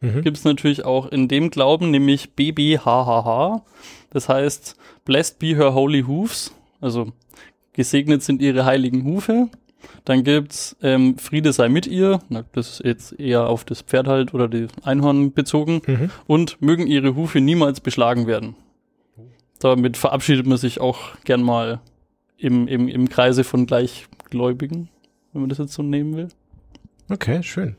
Mhm. 0.00 0.22
Gibt 0.22 0.38
es 0.38 0.44
natürlich 0.44 0.84
auch 0.84 1.06
in 1.06 1.28
dem 1.28 1.50
Glauben, 1.50 1.90
nämlich 1.90 2.32
BBHHH. 2.34 3.62
Das 4.10 4.28
heißt, 4.28 4.76
Blessed 5.04 5.38
be 5.38 5.56
her 5.56 5.74
holy 5.74 6.02
hoofs. 6.02 6.54
Also 6.80 7.12
gesegnet 7.72 8.22
sind 8.22 8.42
ihre 8.42 8.64
heiligen 8.64 9.04
Hufe. 9.04 9.48
Dann 10.04 10.24
gibt's 10.24 10.76
ähm, 10.82 11.18
Friede 11.18 11.52
sei 11.52 11.68
mit 11.68 11.86
ihr. 11.86 12.20
Na, 12.28 12.44
das 12.52 12.80
ist 12.80 12.84
jetzt 12.84 13.20
eher 13.20 13.46
auf 13.48 13.64
das 13.64 13.82
Pferd 13.82 14.08
halt 14.08 14.34
oder 14.34 14.48
die 14.48 14.66
Einhorn 14.82 15.32
bezogen. 15.32 15.82
Mhm. 15.86 16.10
Und 16.26 16.60
mögen 16.60 16.86
ihre 16.86 17.14
Hufe 17.14 17.40
niemals 17.40 17.80
beschlagen 17.80 18.26
werden. 18.26 18.56
Damit 19.60 19.96
verabschiedet 19.96 20.46
man 20.46 20.58
sich 20.58 20.80
auch 20.80 21.16
gern 21.24 21.42
mal 21.42 21.80
im, 22.36 22.66
im, 22.66 22.88
im 22.88 23.08
Kreise 23.08 23.44
von 23.44 23.66
Gleichgläubigen, 23.66 24.88
wenn 25.32 25.42
man 25.42 25.48
das 25.48 25.58
jetzt 25.58 25.74
so 25.74 25.82
nehmen 25.82 26.16
will. 26.16 26.28
Okay, 27.08 27.42
schön. 27.42 27.76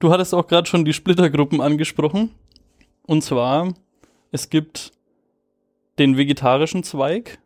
Du 0.00 0.10
hattest 0.10 0.34
auch 0.34 0.46
gerade 0.46 0.68
schon 0.68 0.84
die 0.84 0.92
Splittergruppen 0.92 1.60
angesprochen. 1.60 2.30
Und 3.06 3.22
zwar, 3.22 3.74
es 4.32 4.50
gibt 4.50 4.92
den 5.98 6.16
vegetarischen 6.16 6.82
Zweig, 6.82 7.38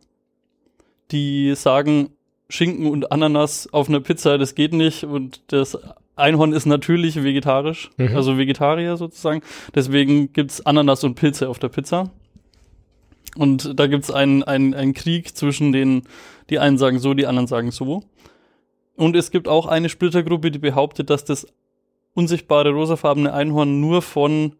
die 1.11 1.53
sagen, 1.55 2.09
Schinken 2.49 2.87
und 2.87 3.11
Ananas 3.11 3.71
auf 3.71 3.89
einer 3.89 3.99
Pizza, 3.99 4.37
das 4.37 4.55
geht 4.55 4.73
nicht 4.73 5.03
und 5.03 5.41
das 5.47 5.77
Einhorn 6.15 6.53
ist 6.53 6.65
natürlich 6.65 7.21
vegetarisch, 7.21 7.89
mhm. 7.97 8.15
also 8.15 8.37
Vegetarier 8.37 8.97
sozusagen. 8.97 9.41
Deswegen 9.73 10.31
gibt's 10.31 10.65
Ananas 10.65 11.03
und 11.03 11.15
Pilze 11.15 11.49
auf 11.49 11.59
der 11.59 11.69
Pizza. 11.69 12.11
Und 13.35 13.77
da 13.77 13.87
gibt's 13.87 14.11
einen, 14.11 14.43
einen, 14.43 14.73
einen 14.73 14.93
Krieg 14.93 15.35
zwischen 15.35 15.73
den, 15.73 16.03
die 16.49 16.59
einen 16.59 16.77
sagen 16.77 16.99
so, 16.99 17.13
die 17.13 17.27
anderen 17.27 17.47
sagen 17.47 17.71
so. 17.71 18.03
Und 18.95 19.15
es 19.15 19.29
gibt 19.29 19.49
auch 19.49 19.65
eine 19.65 19.89
Splittergruppe, 19.89 20.51
die 20.51 20.59
behauptet, 20.59 21.09
dass 21.09 21.25
das 21.25 21.47
unsichtbare 22.13 22.71
rosafarbene 22.71 23.33
Einhorn 23.33 23.81
nur 23.81 24.01
von 24.01 24.53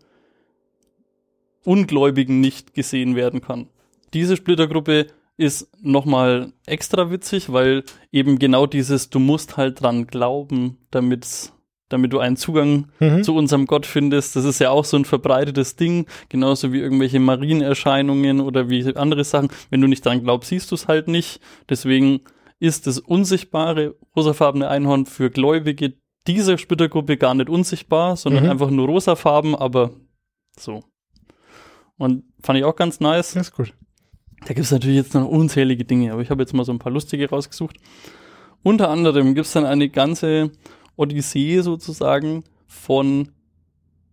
Ungläubigen 1.63 2.41
nicht 2.41 2.73
gesehen 2.73 3.15
werden 3.15 3.41
kann. 3.41 3.67
Diese 4.13 4.35
Splittergruppe 4.35 5.07
ist 5.37 5.69
nochmal 5.81 6.53
extra 6.65 7.11
witzig, 7.11 7.51
weil 7.51 7.83
eben 8.11 8.39
genau 8.39 8.65
dieses, 8.65 9.09
du 9.09 9.19
musst 9.19 9.57
halt 9.57 9.81
dran 9.81 10.07
glauben, 10.07 10.77
damit 10.91 11.51
damit 11.89 12.13
du 12.13 12.19
einen 12.19 12.35
Zugang 12.35 12.87
mhm. 12.99 13.23
zu 13.23 13.35
unserem 13.35 13.67
Gott 13.67 13.85
findest. 13.85 14.35
Das 14.35 14.43
ist 14.43 14.59
ja 14.59 14.71
auch 14.71 14.85
so 14.85 14.97
ein 14.97 15.05
verbreitetes 15.05 15.75
Ding, 15.75 16.07
genauso 16.29 16.73
wie 16.73 16.79
irgendwelche 16.79 17.19
Marienerscheinungen 17.19 18.41
oder 18.41 18.69
wie 18.69 18.95
andere 18.95 19.23
Sachen. 19.23 19.49
Wenn 19.69 19.81
du 19.81 19.87
nicht 19.87 20.03
dran 20.05 20.23
glaubst, 20.23 20.49
siehst 20.49 20.71
du 20.71 20.75
es 20.75 20.87
halt 20.87 21.07
nicht. 21.07 21.39
Deswegen 21.69 22.21
ist 22.59 22.87
das 22.87 22.99
unsichtbare 22.99 23.95
rosafarbene 24.15 24.67
Einhorn 24.67 25.05
für 25.05 25.29
Gläubige 25.29 25.93
dieser 26.27 26.57
Splittergruppe 26.57 27.17
gar 27.17 27.35
nicht 27.35 27.49
unsichtbar, 27.49 28.15
sondern 28.15 28.45
mhm. 28.45 28.49
einfach 28.49 28.71
nur 28.71 28.87
rosafarben, 28.87 29.53
aber 29.53 29.91
so. 30.57 30.83
Und 31.97 32.23
fand 32.41 32.57
ich 32.57 32.65
auch 32.65 32.75
ganz 32.75 32.99
nice. 32.99 33.33
Das 33.33 33.49
ist 33.49 33.55
gut. 33.55 33.73
Da 34.45 34.53
gibt 34.53 34.65
es 34.65 34.71
natürlich 34.71 34.95
jetzt 34.95 35.13
noch 35.13 35.27
unzählige 35.27 35.85
Dinge, 35.85 36.13
aber 36.13 36.21
ich 36.21 36.29
habe 36.29 36.41
jetzt 36.41 36.53
mal 36.53 36.65
so 36.65 36.71
ein 36.71 36.79
paar 36.79 36.91
lustige 36.91 37.29
rausgesucht. 37.29 37.77
Unter 38.63 38.89
anderem 38.89 39.35
gibt 39.35 39.47
es 39.47 39.53
dann 39.53 39.65
eine 39.65 39.89
ganze 39.89 40.51
Odyssee 40.95 41.61
sozusagen 41.61 42.43
von 42.67 43.29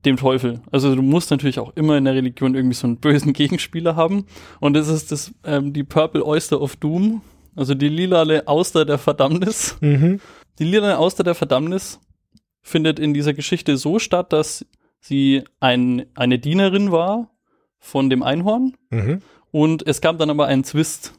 dem 0.04 0.16
Teufel. 0.16 0.60
Also 0.70 0.94
du 0.94 1.02
musst 1.02 1.30
natürlich 1.30 1.58
auch 1.58 1.72
immer 1.76 1.96
in 1.96 2.04
der 2.04 2.14
Religion 2.14 2.54
irgendwie 2.54 2.74
so 2.74 2.86
einen 2.86 2.96
bösen 2.96 3.32
Gegenspieler 3.34 3.94
haben. 3.94 4.26
Und 4.58 4.74
das 4.74 4.88
ist 4.88 5.12
das, 5.12 5.32
ähm, 5.44 5.72
die 5.72 5.84
Purple 5.84 6.24
Oyster 6.24 6.60
of 6.60 6.76
Doom, 6.76 7.22
also 7.54 7.74
die 7.74 7.88
lilale 7.88 8.48
Auster 8.48 8.84
der 8.84 8.98
Verdammnis. 8.98 9.76
Mhm. 9.80 10.20
Die 10.58 10.64
lilale 10.64 10.98
Auster 10.98 11.24
der 11.24 11.34
Verdammnis 11.34 12.00
findet 12.62 12.98
in 12.98 13.14
dieser 13.14 13.34
Geschichte 13.34 13.76
so 13.76 13.98
statt, 13.98 14.32
dass 14.32 14.64
sie 15.00 15.44
ein, 15.60 16.06
eine 16.14 16.38
Dienerin 16.38 16.90
war 16.90 17.30
von 17.78 18.08
dem 18.08 18.22
Einhorn. 18.22 18.76
Mhm. 18.90 19.20
Und 19.52 19.86
es 19.86 20.00
gab 20.00 20.18
dann 20.18 20.30
aber 20.30 20.46
einen 20.46 20.64
Zwist 20.64 21.12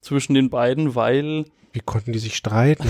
zwischen 0.00 0.34
den 0.34 0.50
beiden, 0.50 0.94
weil. 0.94 1.46
Wie 1.72 1.80
konnten 1.80 2.12
die 2.12 2.20
sich 2.20 2.36
streiten? 2.36 2.88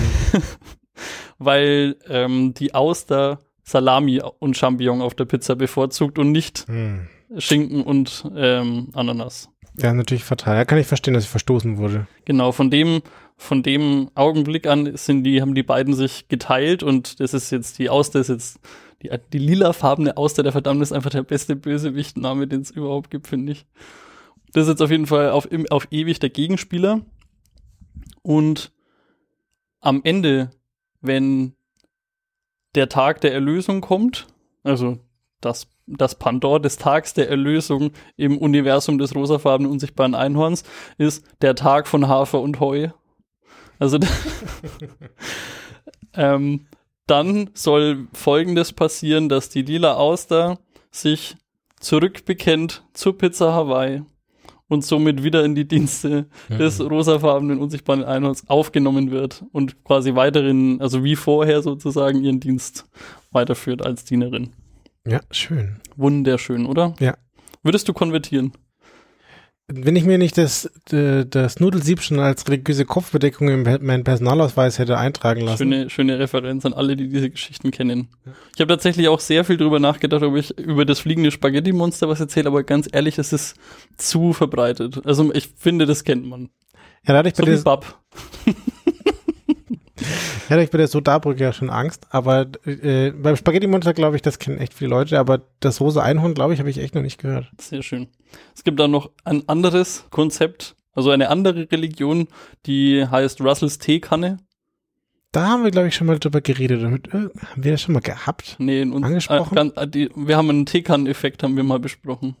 weil 1.39 1.95
ähm, 2.07 2.53
die 2.53 2.75
Auster 2.75 3.39
Salami 3.63 4.21
und 4.39 4.57
Champignon 4.57 5.01
auf 5.01 5.15
der 5.15 5.25
Pizza 5.25 5.55
bevorzugt 5.55 6.19
und 6.19 6.31
nicht 6.31 6.67
hm. 6.67 7.07
Schinken 7.37 7.83
und 7.83 8.29
ähm, 8.35 8.89
Ananas. 8.93 9.49
Ja, 9.77 9.93
natürlich 9.93 10.23
fatal. 10.23 10.57
Ja, 10.57 10.65
kann 10.65 10.79
ich 10.79 10.87
verstehen, 10.87 11.13
dass 11.13 11.23
sie 11.23 11.29
verstoßen 11.29 11.77
wurde. 11.77 12.07
Genau, 12.25 12.51
von 12.51 12.69
dem, 12.69 13.01
von 13.37 13.63
dem 13.63 14.09
Augenblick 14.15 14.67
an 14.67 14.97
sind 14.97 15.23
die, 15.23 15.41
haben 15.41 15.55
die 15.55 15.63
beiden 15.63 15.93
sich 15.93 16.27
geteilt 16.27 16.83
und 16.83 17.19
das 17.19 17.33
ist 17.33 17.51
jetzt 17.51 17.79
die 17.79 17.89
Auster 17.89 18.19
ist 18.19 18.29
jetzt 18.29 18.59
die, 19.01 19.11
die 19.31 19.37
lilafarbene 19.37 20.17
Auster 20.17 20.43
der 20.43 20.51
Verdammnis 20.51 20.91
einfach 20.91 21.11
der 21.11 21.23
beste 21.23 21.55
Bösewicht-Name, 21.55 22.47
den 22.47 22.61
es 22.61 22.71
überhaupt 22.71 23.11
gibt, 23.11 23.27
finde 23.27 23.53
ich. 23.53 23.65
Das 24.53 24.63
ist 24.63 24.69
jetzt 24.69 24.81
auf 24.81 24.91
jeden 24.91 25.05
Fall 25.05 25.31
auf, 25.31 25.47
auf 25.69 25.87
ewig 25.91 26.19
der 26.19 26.29
Gegenspieler. 26.29 27.01
Und 28.21 28.71
am 29.79 30.01
Ende, 30.03 30.51
wenn 31.01 31.53
der 32.75 32.89
Tag 32.89 33.21
der 33.21 33.33
Erlösung 33.33 33.81
kommt, 33.81 34.27
also 34.63 34.99
das, 35.41 35.67
das 35.87 36.15
Pandor 36.15 36.59
des 36.59 36.77
Tags 36.77 37.13
der 37.13 37.29
Erlösung 37.29 37.91
im 38.17 38.37
Universum 38.37 38.97
des 38.97 39.15
rosafarbenen 39.15 39.71
unsichtbaren 39.71 40.15
Einhorns, 40.15 40.63
ist 40.97 41.25
der 41.41 41.55
Tag 41.55 41.87
von 41.87 42.07
Hafer 42.07 42.41
und 42.41 42.59
Heu. 42.59 42.89
Also 43.79 43.99
ähm, 46.13 46.67
dann 47.07 47.49
soll 47.53 48.07
Folgendes 48.13 48.73
passieren, 48.73 49.29
dass 49.29 49.49
die 49.49 49.61
lila 49.61 49.95
Auster 49.95 50.59
sich 50.91 51.37
zurückbekennt 51.79 52.83
zur 52.93 53.17
Pizza 53.17 53.53
Hawaii 53.53 54.03
und 54.69 54.85
somit 54.85 55.23
wieder 55.23 55.43
in 55.43 55.55
die 55.55 55.67
Dienste 55.67 56.27
mhm. 56.47 56.57
des 56.57 56.79
rosafarbenen 56.79 57.59
unsichtbaren 57.59 58.05
Einhorns 58.05 58.47
aufgenommen 58.47 59.11
wird 59.11 59.43
und 59.51 59.83
quasi 59.83 60.15
weiterhin, 60.15 60.79
also 60.79 61.03
wie 61.03 61.17
vorher 61.17 61.61
sozusagen 61.61 62.23
ihren 62.23 62.39
Dienst 62.39 62.85
weiterführt 63.31 63.85
als 63.85 64.05
Dienerin. 64.05 64.53
Ja, 65.05 65.19
schön. 65.31 65.81
Wunderschön, 65.97 66.65
oder? 66.65 66.93
Ja. 66.99 67.17
Würdest 67.63 67.89
du 67.89 67.93
konvertieren? 67.93 68.53
Wenn 69.71 69.95
ich 69.95 70.03
mir 70.03 70.17
nicht 70.17 70.37
das, 70.37 70.69
das 70.89 71.59
Nudelsieb 71.59 72.01
schon 72.01 72.19
als 72.19 72.47
religiöse 72.47 72.85
Kopfbedeckung 72.85 73.49
in 73.49 73.63
meinen 73.85 74.03
Personalausweis 74.03 74.79
hätte 74.79 74.97
eintragen 74.97 75.41
lassen. 75.41 75.57
Schöne, 75.57 75.89
schöne 75.89 76.19
Referenz 76.19 76.65
an 76.65 76.73
alle, 76.73 76.95
die 76.95 77.07
diese 77.07 77.29
Geschichten 77.29 77.69
kennen. 77.69 78.09
Ich 78.55 78.61
habe 78.61 78.73
tatsächlich 78.73 79.07
auch 79.07 79.19
sehr 79.19 79.45
viel 79.45 79.57
drüber 79.57 79.79
nachgedacht, 79.79 80.23
ob 80.23 80.35
ich 80.35 80.57
über 80.57 80.85
das 80.85 80.99
fliegende 80.99 81.31
Spaghetti-Monster 81.31 82.09
was 82.09 82.19
erzähle, 82.19 82.47
aber 82.47 82.63
ganz 82.63 82.89
ehrlich, 82.91 83.17
es 83.19 83.31
ist 83.31 83.55
zu 83.97 84.33
verbreitet. 84.33 85.05
Also 85.05 85.31
ich 85.33 85.49
finde, 85.55 85.85
das 85.85 86.03
kennt 86.03 86.25
man. 86.25 86.49
Ja, 87.07 87.13
dadurch 87.13 87.35
so 87.35 87.45
bei 87.45 87.55
Bab. 87.57 88.01
Ja, 90.49 90.57
ich 90.57 90.71
bin 90.71 90.79
der 90.79 90.87
Sodabrücke 90.87 91.43
ja 91.43 91.53
schon 91.53 91.69
Angst, 91.69 92.07
aber 92.09 92.47
äh, 92.65 93.11
beim 93.11 93.35
Spaghetti-Monster 93.35 93.93
glaube 93.93 94.15
ich, 94.15 94.23
das 94.23 94.39
kennen 94.39 94.57
echt 94.57 94.73
viele 94.73 94.89
Leute, 94.89 95.19
aber 95.19 95.41
das 95.59 95.79
Rose 95.79 96.01
Einhorn, 96.01 96.33
glaube 96.33 96.53
ich, 96.53 96.59
habe 96.59 96.71
ich 96.71 96.79
echt 96.79 96.95
noch 96.95 97.03
nicht 97.03 97.19
gehört. 97.19 97.51
Sehr 97.59 97.83
schön. 97.83 98.07
Es 98.55 98.63
gibt 98.63 98.79
da 98.79 98.87
noch 98.87 99.11
ein 99.23 99.47
anderes 99.47 100.05
Konzept, 100.09 100.75
also 100.93 101.11
eine 101.11 101.29
andere 101.29 101.71
Religion, 101.71 102.27
die 102.65 103.05
heißt 103.05 103.41
Russells 103.41 103.77
Teekanne. 103.77 104.37
Da 105.31 105.47
haben 105.47 105.63
wir, 105.63 105.69
glaube 105.69 105.89
ich, 105.89 105.95
schon 105.95 106.07
mal 106.07 106.17
drüber 106.17 106.41
geredet. 106.41 106.81
Äh, 106.81 107.11
haben 107.13 107.31
wir 107.55 107.71
das 107.71 107.81
schon 107.83 107.93
mal 107.93 108.01
gehabt? 108.01 108.55
Nee, 108.57 108.81
in 108.81 108.91
uns, 108.91 109.05
angesprochen? 109.05 109.55
Äh, 109.55 109.55
ganz, 109.55 109.91
die, 109.91 110.09
wir 110.15 110.35
haben 110.35 110.49
einen 110.49 110.65
Teekanneneffekt, 110.65 111.43
haben 111.43 111.55
wir 111.55 111.63
mal 111.63 111.79
besprochen. 111.79 112.35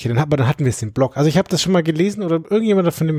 Okay, 0.00 0.08
dann, 0.08 0.18
aber 0.18 0.38
dann 0.38 0.48
hatten 0.48 0.64
wir 0.64 0.70
es 0.70 0.80
im 0.80 0.94
Blog. 0.94 1.18
Also 1.18 1.28
ich 1.28 1.36
habe 1.36 1.50
das 1.50 1.60
schon 1.60 1.72
mal 1.72 1.82
gelesen 1.82 2.22
oder 2.22 2.36
irgendjemand 2.36 2.90
von 2.94 3.06
dem 3.06 3.18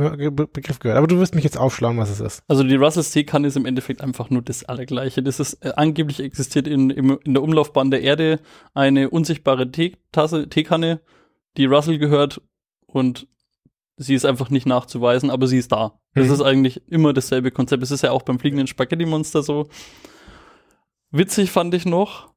Begriff 0.52 0.80
gehört. 0.80 0.98
Aber 0.98 1.06
du 1.06 1.20
wirst 1.20 1.36
mich 1.36 1.44
jetzt 1.44 1.58
aufschlauen, 1.58 2.00
was 2.00 2.10
es 2.10 2.20
ist. 2.20 2.44
Also 2.48 2.63
die 2.63 2.74
Russell's 2.74 3.12
Teekanne 3.12 3.48
ist 3.48 3.56
im 3.56 3.67
Endeffekt 3.67 4.02
einfach 4.02 4.32
nur 4.32 4.41
das 4.41 4.63
Allergleiche. 4.63 5.22
Das 5.22 5.39
ist 5.39 5.63
äh, 5.63 5.74
angeblich 5.76 6.20
existiert 6.20 6.67
in, 6.67 6.89
in, 6.89 7.17
in 7.24 7.34
der 7.36 7.44
Umlaufbahn 7.44 7.91
der 7.91 8.02
Erde 8.02 8.39
eine 8.74 9.12
unsichtbare 9.12 9.72
Teetasse, 9.72 10.50
Teekanne, 10.50 11.02
die 11.56 11.65
Russell 11.65 12.00
gehört 12.00 12.41
und 12.88 13.28
sie 13.98 14.15
ist 14.15 14.26
einfach 14.26 14.50
nicht 14.50 14.65
nachzuweisen, 14.65 15.30
aber 15.30 15.46
sie 15.46 15.60
ist 15.60 15.72
da. 15.72 16.00
Das 16.15 16.30
mhm. 16.30 16.34
ist 16.34 16.41
eigentlich 16.41 16.82
immer 16.88 17.13
dasselbe 17.13 17.52
Konzept. 17.52 17.84
Es 17.84 17.91
ist 17.91 18.02
ja 18.02 18.10
auch 18.10 18.24
beim 18.24 18.39
fliegenden 18.39 18.65
Spaghetti-Monster 18.65 19.44
so. 19.44 19.67
Witzig 21.12 21.52
fand 21.52 21.76
ich 21.76 21.86
noch, 21.86 22.34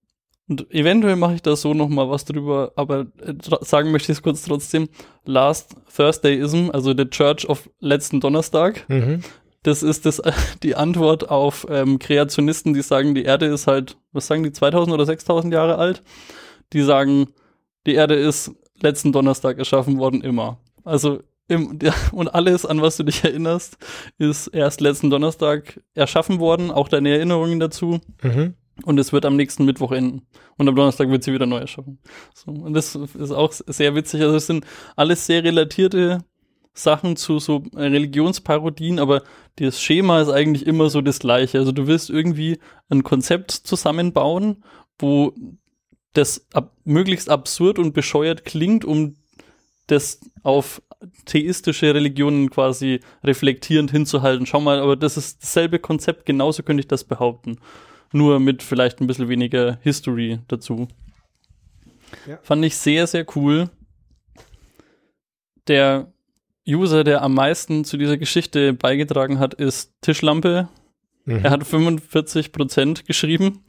und 0.48 0.70
eventuell 0.72 1.16
mache 1.16 1.35
ich 1.35 1.42
da 1.42 1.57
so 1.57 1.72
noch 1.72 1.88
mal 1.88 2.11
was 2.11 2.26
drüber, 2.26 2.72
aber 2.76 3.07
äh, 3.22 3.35
sagen 3.62 3.92
möchte 3.92 4.12
ich 4.12 4.18
es 4.18 4.22
kurz 4.22 4.42
trotzdem. 4.42 4.88
Last 5.24 5.74
Thursdayism, 5.96 6.70
also 6.70 6.92
der 6.92 7.09
Church 7.09 7.48
of 7.48 7.70
letzten 7.80 8.20
Donnerstag, 8.20 8.87
mhm. 8.88 9.22
das 9.62 9.83
ist 9.83 10.04
das, 10.04 10.20
die 10.62 10.76
Antwort 10.76 11.30
auf 11.30 11.66
ähm, 11.70 11.98
Kreationisten, 11.98 12.74
die 12.74 12.83
sagen, 12.83 13.14
die 13.14 13.24
Erde 13.24 13.46
ist 13.46 13.66
halt, 13.66 13.96
was 14.12 14.26
sagen 14.26 14.42
die, 14.42 14.52
2000 14.52 14.92
oder 14.92 15.07
6000 15.07 15.52
Jahre 15.52 15.78
alt? 15.78 16.02
Die 16.74 16.83
sagen, 16.83 17.28
die 17.87 17.94
Erde 17.94 18.14
ist 18.14 18.52
letzten 18.83 19.12
Donnerstag 19.12 19.57
erschaffen 19.59 19.98
worden, 19.98 20.20
immer. 20.20 20.59
Also, 20.85 21.20
im, 21.48 21.78
ja, 21.83 21.94
und 22.12 22.28
alles, 22.28 22.66
an 22.66 22.83
was 22.83 22.98
du 22.98 23.04
dich 23.04 23.24
erinnerst, 23.24 23.78
ist 24.18 24.48
erst 24.48 24.83
letzten 24.83 25.09
Donnerstag 25.09 25.80
erschaffen 25.94 26.38
worden, 26.38 26.70
auch 26.70 26.88
deine 26.88 27.11
Erinnerungen 27.11 27.61
dazu. 27.61 28.00
Mhm. 28.22 28.57
Und 28.82 28.98
es 28.98 29.12
wird 29.12 29.24
am 29.24 29.37
nächsten 29.37 29.64
Mittwoch 29.64 29.92
enden. 29.92 30.26
Und 30.56 30.68
am 30.68 30.74
Donnerstag 30.74 31.08
wird 31.08 31.22
sie 31.22 31.32
wieder 31.32 31.46
neu 31.46 31.58
erschaffen. 31.58 31.98
So, 32.34 32.50
und 32.50 32.74
das 32.74 32.94
ist 32.96 33.30
auch 33.30 33.52
sehr 33.52 33.94
witzig. 33.94 34.22
Also 34.22 34.37
es 34.37 34.46
sind 34.46 34.66
alles 34.96 35.26
sehr 35.26 35.44
relatierte 35.44 36.24
Sachen 36.74 37.16
zu 37.16 37.38
so 37.38 37.62
Religionsparodien, 37.74 38.98
aber 38.98 39.22
das 39.56 39.80
Schema 39.80 40.20
ist 40.20 40.28
eigentlich 40.28 40.66
immer 40.66 40.90
so 40.90 41.00
das 41.00 41.20
gleiche. 41.20 41.58
Also 41.58 41.70
du 41.70 41.87
willst 41.87 42.10
irgendwie 42.10 42.58
ein 42.88 43.04
Konzept 43.04 43.52
zusammenbauen, 43.52 44.64
wo 44.98 45.32
das 46.14 46.46
ab 46.52 46.72
möglichst 46.84 47.28
absurd 47.28 47.78
und 47.78 47.92
bescheuert 47.92 48.44
klingt, 48.44 48.84
um 48.84 49.16
das 49.87 50.20
auf 50.42 50.82
theistische 51.26 51.94
Religionen 51.94 52.50
quasi 52.50 53.00
reflektierend 53.22 53.90
hinzuhalten. 53.90 54.46
Schau 54.46 54.60
mal, 54.60 54.80
aber 54.80 54.96
das 54.96 55.16
ist 55.16 55.42
dasselbe 55.42 55.78
Konzept, 55.78 56.26
genauso 56.26 56.62
könnte 56.62 56.80
ich 56.80 56.88
das 56.88 57.04
behaupten. 57.04 57.58
Nur 58.14 58.38
mit 58.38 58.62
vielleicht 58.62 59.00
ein 59.00 59.09
bisschen 59.09 59.29
weniger 59.29 59.79
History 59.83 60.38
dazu. 60.46 60.87
Ja. 62.29 62.38
Fand 62.44 62.64
ich 62.64 62.77
sehr, 62.77 63.09
sehr 63.09 63.27
cool. 63.35 63.70
Der 65.66 66.12
User, 66.64 67.03
der 67.03 67.22
am 67.22 67.35
meisten 67.35 67.85
zu 67.85 67.96
dieser 67.96 68.16
Geschichte 68.16 68.72
beigetragen 68.72 69.40
hat, 69.40 69.55
ist 69.55 69.94
Tischlampe. 70.00 70.68
Mhm. 71.24 71.44
Er 71.44 71.50
hat 71.50 71.66
45 71.66 72.53
Prozent 72.53 73.05
geschrieben. 73.05 73.64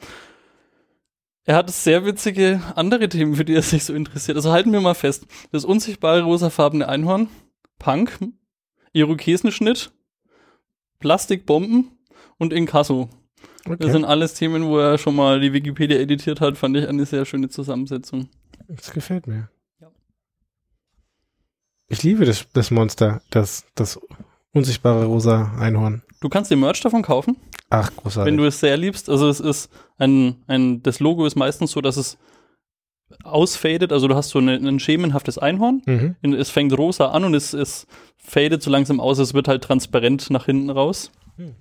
Er 1.46 1.56
hat 1.56 1.72
sehr 1.72 2.06
witzige 2.06 2.62
andere 2.76 3.10
Themen, 3.10 3.34
für 3.34 3.46
die 3.46 3.56
er 3.56 3.64
sich 3.64 3.84
so 3.84 3.96
interessiert. 3.96 4.38
Also 4.38 4.52
halten 4.52 4.72
wir 4.72 4.80
mal 4.80 4.94
fest. 4.94 5.26
Das 5.54 5.66
unsichtbare 5.66 6.22
rosafarbene 6.22 6.88
Einhorn, 6.88 7.30
Punk, 7.80 8.20
Irokesenschnitt, 8.94 9.92
Plastikbomben 11.00 11.98
und 12.38 12.54
Inkasso. 12.54 13.10
Okay. 13.68 13.78
Das 13.80 13.92
sind 13.92 14.06
alles 14.06 14.36
Themen, 14.36 14.66
wo 14.66 14.78
er 14.78 14.98
schon 14.98 15.16
mal 15.16 15.40
die 15.40 15.52
Wikipedia 15.52 15.98
editiert 15.98 16.40
hat, 16.40 16.58
fand 16.58 16.78
ich 16.78 16.88
eine 16.88 17.06
sehr 17.06 17.26
schöne 17.26 17.50
Zusammensetzung. 17.50 18.30
Das 18.68 18.92
gefällt 18.92 19.28
mir. 19.28 19.50
Ich 21.88 22.04
liebe 22.04 22.26
das, 22.26 22.48
das 22.54 22.72
Monster, 22.72 23.22
das, 23.30 23.66
das 23.76 24.00
unsichtbare 24.54 25.06
rosa 25.06 25.52
Einhorn. 25.60 26.02
Du 26.22 26.30
kannst 26.30 26.50
den 26.50 26.60
Merch 26.60 26.82
davon 26.82 27.02
kaufen. 27.02 27.38
Ach, 27.70 27.92
großartig. 27.96 28.32
Wenn 28.32 28.38
du 28.38 28.46
es 28.46 28.60
sehr 28.60 28.78
liebst. 28.78 29.10
Also 29.10 29.30
es 29.30 29.40
ist 29.40 29.72
ein, 29.98 30.44
ein, 30.48 30.82
das 30.82 31.00
Logo 31.00 31.26
ist 31.26 31.36
meistens 31.36 31.72
so, 31.72 31.82
dass 31.82 31.98
es 31.98 32.18
ausfadet, 33.24 33.92
also 33.92 34.08
du 34.08 34.16
hast 34.16 34.30
so 34.30 34.40
eine, 34.40 34.56
ein 34.56 34.80
schemenhaftes 34.80 35.38
Einhorn, 35.38 35.82
mhm. 35.86 36.34
es 36.34 36.50
fängt 36.50 36.76
rosa 36.76 37.10
an 37.10 37.24
und 37.24 37.36
es, 37.36 37.54
es 37.54 37.86
fadet 38.18 38.64
so 38.64 38.72
langsam 38.72 39.00
aus, 39.00 39.20
es 39.20 39.34
wird 39.34 39.48
halt 39.48 39.64
transparent 39.64 40.30
nach 40.32 40.46
hinten 40.46 40.72
raus. 40.72 41.12
Mhm. 41.38 41.56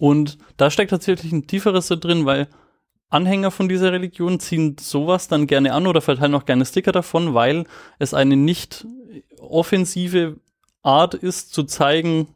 Und 0.00 0.38
da 0.56 0.70
steckt 0.70 0.90
tatsächlich 0.90 1.30
ein 1.30 1.46
tieferes 1.46 1.88
drin, 1.88 2.24
weil 2.24 2.48
Anhänger 3.10 3.50
von 3.50 3.68
dieser 3.68 3.92
Religion 3.92 4.40
ziehen 4.40 4.76
sowas 4.80 5.28
dann 5.28 5.46
gerne 5.46 5.74
an 5.74 5.86
oder 5.86 6.00
verteilen 6.00 6.34
auch 6.34 6.46
gerne 6.46 6.64
Sticker 6.64 6.90
davon, 6.90 7.34
weil 7.34 7.64
es 7.98 8.14
eine 8.14 8.34
nicht 8.34 8.86
offensive 9.38 10.36
Art 10.82 11.12
ist, 11.12 11.52
zu 11.52 11.64
zeigen, 11.64 12.28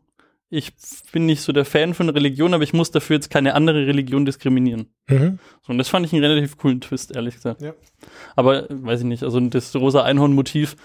ich 0.51 0.75
bin 1.11 1.25
nicht 1.25 1.41
so 1.41 1.53
der 1.53 1.65
Fan 1.65 1.95
von 1.95 2.11
Religion, 2.11 2.53
aber 2.53 2.65
ich 2.65 2.75
muss 2.75 2.91
dafür 2.91 3.17
jetzt 3.17 3.31
keine 3.31 3.55
andere 3.55 3.87
Religion 3.87 4.27
diskriminieren. 4.27 4.89
Mhm. 5.09 5.39
So, 5.63 5.73
und 5.73 5.79
das 5.79 5.89
fand 5.89 6.05
ich 6.05 6.13
einen 6.13 6.23
relativ 6.23 6.59
coolen 6.59 6.83
Twist, 6.83 7.17
ehrlich 7.17 7.37
gesagt. 7.37 7.63
Ja. 7.63 7.73
Aber 8.37 8.67
weiß 8.69 9.01
ich 9.01 9.07
nicht, 9.07 9.23
also 9.23 9.41
das 9.41 9.75
rosa 9.75 10.03
Einhorn-Motiv 10.03 10.77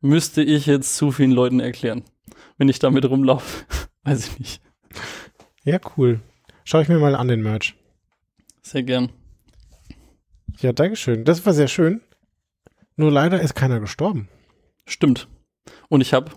müsste 0.00 0.42
ich 0.42 0.64
jetzt 0.64 0.96
zu 0.96 1.12
vielen 1.12 1.32
Leuten 1.32 1.60
erklären, 1.60 2.04
wenn 2.56 2.70
ich 2.70 2.78
damit 2.78 3.04
rumlaufe. 3.04 3.66
weiß 4.04 4.28
ich 4.28 4.38
nicht. 4.38 4.62
Ja, 5.64 5.78
cool. 5.96 6.20
Schau 6.64 6.80
ich 6.80 6.88
mir 6.88 6.98
mal 6.98 7.14
an 7.14 7.28
den 7.28 7.42
Merch. 7.42 7.76
Sehr 8.62 8.82
gern. 8.82 9.12
Ja, 10.58 10.72
Dankeschön. 10.72 11.24
Das 11.24 11.44
war 11.46 11.52
sehr 11.52 11.68
schön. 11.68 12.00
Nur 12.96 13.12
leider 13.12 13.40
ist 13.40 13.54
keiner 13.54 13.78
gestorben. 13.78 14.28
Stimmt. 14.86 15.28
Und 15.88 16.00
ich 16.00 16.12
habe 16.12 16.32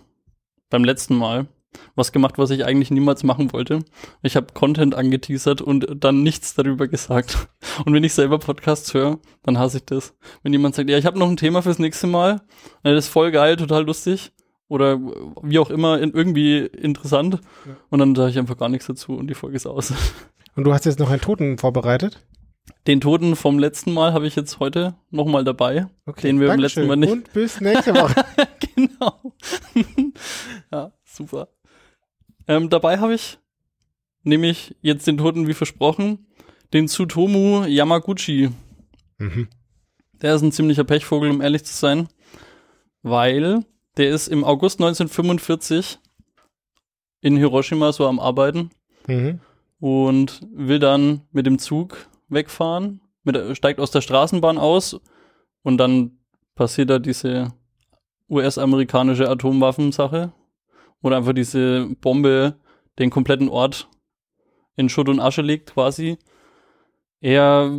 beim 0.69 0.83
letzten 0.83 1.15
Mal 1.15 1.47
was 1.95 2.11
gemacht, 2.11 2.37
was 2.37 2.51
ich 2.51 2.65
eigentlich 2.65 2.91
niemals 2.91 3.23
machen 3.23 3.51
wollte. 3.51 3.83
Ich 4.21 4.35
habe 4.35 4.53
Content 4.53 4.95
angeteasert 4.95 5.61
und 5.61 5.87
dann 6.03 6.23
nichts 6.23 6.53
darüber 6.53 6.87
gesagt. 6.87 7.49
Und 7.83 7.93
wenn 7.93 8.03
ich 8.03 8.13
selber 8.13 8.39
Podcasts 8.39 8.93
höre, 8.93 9.19
dann 9.43 9.57
hasse 9.57 9.77
ich 9.77 9.85
das. 9.85 10.15
Wenn 10.43 10.53
jemand 10.53 10.75
sagt, 10.75 10.89
ja, 10.89 10.97
ich 10.97 11.05
habe 11.05 11.19
noch 11.19 11.29
ein 11.29 11.37
Thema 11.37 11.61
fürs 11.63 11.79
nächste 11.79 12.07
Mal, 12.07 12.41
das 12.83 13.05
ist 13.05 13.09
voll 13.09 13.31
geil, 13.31 13.57
total 13.57 13.85
lustig 13.85 14.31
oder 14.67 14.99
wie 15.41 15.59
auch 15.59 15.69
immer 15.69 15.99
irgendwie 15.99 16.59
interessant 16.59 17.39
ja. 17.65 17.75
und 17.89 17.99
dann 17.99 18.15
sage 18.15 18.31
ich 18.31 18.39
einfach 18.39 18.57
gar 18.57 18.69
nichts 18.69 18.87
dazu 18.87 19.13
und 19.13 19.27
die 19.27 19.35
Folge 19.35 19.55
ist 19.55 19.67
aus. 19.67 19.93
Und 20.55 20.63
du 20.63 20.73
hast 20.73 20.85
jetzt 20.85 20.99
noch 20.99 21.09
einen 21.09 21.21
Toten 21.21 21.57
vorbereitet? 21.57 22.25
Den 22.87 23.01
Toten 23.01 23.35
vom 23.35 23.59
letzten 23.59 23.93
Mal 23.93 24.13
habe 24.13 24.25
ich 24.27 24.35
jetzt 24.35 24.59
heute 24.59 24.95
nochmal 25.11 25.43
dabei. 25.43 25.87
Okay, 26.05 26.27
den 26.27 26.39
wir 26.39 26.47
beim 26.47 26.59
letzten 26.59 26.87
Mal 26.87 26.95
nicht. 26.95 27.11
Und 27.11 27.33
bis 27.33 27.61
nächste 27.61 27.93
Woche. 27.93 28.25
genau. 28.75 29.33
ja, 30.71 30.91
super. 31.03 31.49
Ähm, 32.47 32.69
dabei 32.69 32.99
habe 32.99 33.13
ich 33.13 33.37
nämlich 34.23 34.75
jetzt 34.81 35.07
den 35.07 35.17
Toten 35.17 35.47
wie 35.47 35.53
versprochen, 35.53 36.27
den 36.73 36.87
Tsutomu 36.87 37.65
Yamaguchi. 37.65 38.49
Mhm. 39.17 39.47
Der 40.21 40.35
ist 40.35 40.41
ein 40.41 40.51
ziemlicher 40.51 40.83
Pechvogel, 40.83 41.29
um 41.29 41.41
ehrlich 41.41 41.65
zu 41.65 41.73
sein, 41.73 42.07
weil 43.01 43.65
der 43.97 44.09
ist 44.09 44.27
im 44.27 44.43
August 44.43 44.79
1945 44.79 45.99
in 47.21 47.37
Hiroshima 47.37 47.91
so 47.91 48.07
am 48.07 48.19
Arbeiten 48.19 48.69
mhm. 49.07 49.39
und 49.79 50.41
will 50.53 50.79
dann 50.79 51.21
mit 51.31 51.45
dem 51.45 51.59
Zug 51.59 52.07
wegfahren, 52.29 53.01
mit, 53.23 53.57
steigt 53.57 53.79
aus 53.79 53.91
der 53.91 54.01
Straßenbahn 54.01 54.57
aus 54.57 54.99
und 55.63 55.77
dann 55.77 56.19
passiert 56.55 56.89
da 56.89 56.99
diese 56.99 57.53
US-amerikanische 58.29 59.29
Atomwaffensache, 59.29 60.33
wo 61.01 61.09
einfach 61.09 61.33
diese 61.33 61.87
Bombe 62.01 62.55
den 62.99 63.09
kompletten 63.09 63.49
Ort 63.49 63.87
in 64.75 64.89
Schutt 64.89 65.09
und 65.09 65.19
Asche 65.19 65.41
legt 65.41 65.73
quasi. 65.73 66.17
Er 67.21 67.71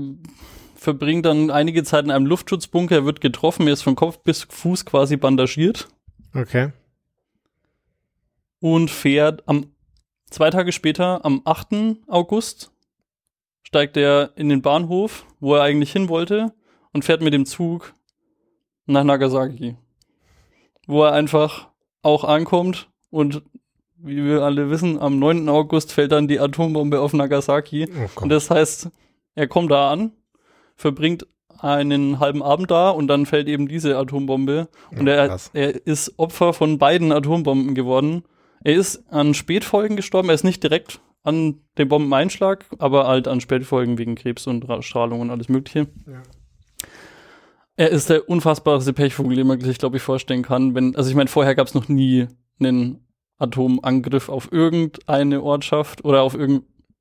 verbringt 0.74 1.26
dann 1.26 1.50
einige 1.50 1.84
Zeit 1.84 2.04
in 2.04 2.10
einem 2.10 2.26
Luftschutzbunker, 2.26 2.96
er 2.96 3.04
wird 3.04 3.20
getroffen, 3.20 3.66
er 3.66 3.72
ist 3.72 3.82
von 3.82 3.96
Kopf 3.96 4.18
bis 4.18 4.46
Fuß 4.48 4.84
quasi 4.84 5.16
bandagiert. 5.16 5.88
Okay. 6.36 6.72
Und 8.60 8.90
fährt 8.90 9.48
am 9.48 9.72
zwei 10.30 10.50
Tage 10.50 10.72
später, 10.72 11.24
am 11.24 11.42
8. 11.44 11.98
August, 12.06 12.72
steigt 13.62 13.96
er 13.96 14.32
in 14.36 14.48
den 14.48 14.62
Bahnhof, 14.62 15.26
wo 15.40 15.54
er 15.54 15.62
eigentlich 15.62 15.92
hin 15.92 16.08
wollte, 16.08 16.52
und 16.92 17.04
fährt 17.04 17.22
mit 17.22 17.32
dem 17.32 17.46
Zug 17.46 17.94
nach 18.86 19.04
Nagasaki. 19.04 19.76
Wo 20.86 21.04
er 21.04 21.12
einfach 21.12 21.68
auch 22.02 22.24
ankommt 22.24 22.88
und 23.10 23.42
wie 23.98 24.24
wir 24.24 24.42
alle 24.42 24.70
wissen, 24.70 24.98
am 24.98 25.18
9. 25.18 25.48
August 25.48 25.92
fällt 25.92 26.12
dann 26.12 26.28
die 26.28 26.38
Atombombe 26.38 27.00
auf 27.00 27.12
Nagasaki. 27.12 27.88
Oh 27.90 28.22
und 28.22 28.28
das 28.28 28.50
heißt, 28.50 28.90
er 29.34 29.48
kommt 29.48 29.70
da 29.70 29.90
an, 29.90 30.12
verbringt 30.76 31.26
einen 31.58 32.20
halben 32.20 32.42
Abend 32.42 32.70
da 32.70 32.90
und 32.90 33.08
dann 33.08 33.26
fällt 33.26 33.48
eben 33.48 33.68
diese 33.68 33.96
Atombombe. 33.96 34.68
Und 34.96 35.06
er, 35.06 35.36
er 35.52 35.86
ist 35.86 36.18
Opfer 36.18 36.52
von 36.52 36.78
beiden 36.78 37.12
Atombomben 37.12 37.74
geworden. 37.74 38.24
Er 38.64 38.74
ist 38.74 39.04
an 39.12 39.34
Spätfolgen 39.34 39.96
gestorben, 39.96 40.28
er 40.28 40.34
ist 40.34 40.44
nicht 40.44 40.62
direkt 40.62 41.00
an 41.22 41.60
dem 41.76 41.88
Bombeneinschlag, 41.88 42.64
aber 42.78 43.06
halt 43.06 43.28
an 43.28 43.40
Spätfolgen 43.40 43.98
wegen 43.98 44.14
Krebs 44.14 44.46
und 44.46 44.66
Strahlung 44.84 45.20
und 45.20 45.30
alles 45.30 45.48
Mögliche. 45.48 45.88
Ja. 46.06 46.22
Er 47.76 47.90
ist 47.90 48.08
der 48.08 48.28
unfassbarste 48.28 48.92
Pechvogel, 48.92 49.36
den 49.36 49.46
man 49.46 49.60
sich, 49.60 49.78
glaube 49.78 49.98
ich, 49.98 50.02
vorstellen 50.02 50.42
kann. 50.42 50.74
Wenn, 50.74 50.96
also 50.96 51.10
ich 51.10 51.16
meine, 51.16 51.28
vorher 51.28 51.54
gab 51.54 51.66
es 51.66 51.74
noch 51.74 51.88
nie 51.88 52.26
einen 52.58 53.06
Atomangriff 53.38 54.28
auf 54.28 54.50
irgendeine 54.50 55.42
Ortschaft 55.42 56.04
oder 56.04 56.22
auf 56.22 56.34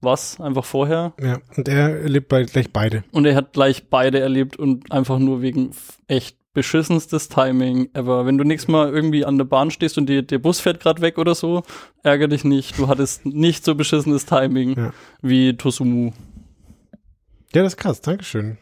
irgendwas, 0.06 0.40
einfach 0.40 0.66
vorher. 0.66 1.14
Ja, 1.22 1.40
und 1.56 1.68
er 1.68 2.02
erlebt 2.02 2.30
gleich 2.30 2.72
beide. 2.72 3.04
Und 3.12 3.26
er 3.26 3.36
hat 3.36 3.54
gleich 3.54 3.90
beide 3.90 4.20
erlebt 4.20 4.58
und 4.58 4.92
einfach 4.92 5.20
nur 5.20 5.42
wegen 5.42 5.72
echt 6.08 6.38
beschissenstes 6.54 7.28
Timing 7.28 7.90
ever. 7.94 8.26
Wenn 8.26 8.38
du 8.38 8.46
nächstes 8.46 8.72
Mal 8.72 8.94
irgendwie 8.94 9.26
an 9.26 9.38
der 9.38 9.46
Bahn 9.46 9.72
stehst 9.72 9.98
und 9.98 10.08
die, 10.08 10.26
der 10.26 10.40
Bus 10.40 10.60
fährt 10.62 10.80
gerade 10.80 11.02
weg 11.02 11.18
oder 11.18 11.36
so, 11.36 11.64
ärgere 12.04 12.30
dich 12.30 12.46
nicht. 12.46 12.78
Du 12.80 12.88
hattest 12.88 13.26
nicht 13.26 13.66
so 13.66 13.76
beschissenes 13.76 14.26
Timing 14.26 14.78
ja. 14.78 14.94
wie 15.22 15.58
Tosumu. 15.58 16.12
Ja, 17.54 17.64
das 17.64 17.74
ist 17.74 17.78
krass. 17.78 18.02
Dankeschön. 18.02 18.58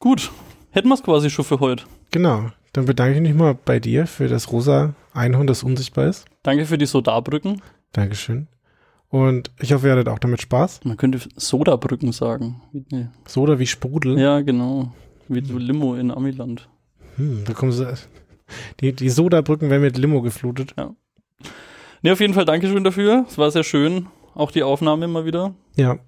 Gut. 0.00 0.32
Hätten 0.70 0.88
wir 0.88 0.94
es 0.94 1.02
quasi 1.02 1.30
schon 1.30 1.44
für 1.44 1.60
heute. 1.60 1.84
Genau. 2.10 2.50
Dann 2.72 2.84
bedanke 2.84 3.16
ich 3.16 3.22
mich 3.22 3.34
mal 3.34 3.54
bei 3.54 3.80
dir 3.80 4.06
für 4.06 4.28
das 4.28 4.52
rosa 4.52 4.94
Einhorn, 5.14 5.46
das 5.46 5.62
unsichtbar 5.62 6.06
ist. 6.06 6.26
Danke 6.42 6.66
für 6.66 6.78
die 6.78 6.86
Sodarbrücken. 6.86 7.62
Dankeschön. 7.92 8.48
Und 9.10 9.50
ich 9.60 9.72
hoffe, 9.72 9.86
ihr 9.86 9.92
hattet 9.92 10.08
auch 10.08 10.18
damit 10.18 10.42
Spaß. 10.42 10.84
Man 10.84 10.96
könnte 10.96 11.20
Sodabrücken 11.36 12.12
sagen. 12.12 12.60
Nee. 12.90 13.06
Soda 13.26 13.58
wie 13.58 13.66
Sprudel? 13.66 14.18
Ja, 14.18 14.40
genau. 14.42 14.92
Wie 15.28 15.44
so 15.44 15.56
Limo 15.56 15.94
in 15.94 16.10
Amiland. 16.10 16.68
Hm, 17.16 17.44
da 17.46 17.54
kommen 17.54 17.72
sie. 17.72 17.86
Die, 18.80 18.92
die 18.92 19.10
Sodabrücken 19.10 19.70
werden 19.70 19.82
mit 19.82 19.98
Limo 19.98 20.22
geflutet. 20.22 20.74
Ja. 20.76 20.94
Nee, 22.02 22.12
auf 22.12 22.20
jeden 22.20 22.34
Fall 22.34 22.44
Dankeschön 22.44 22.84
dafür. 22.84 23.24
Es 23.28 23.38
war 23.38 23.50
sehr 23.50 23.64
schön. 23.64 24.06
Auch 24.34 24.50
die 24.50 24.62
Aufnahme 24.62 25.06
immer 25.06 25.24
wieder. 25.24 25.54
Ja. 25.76 25.98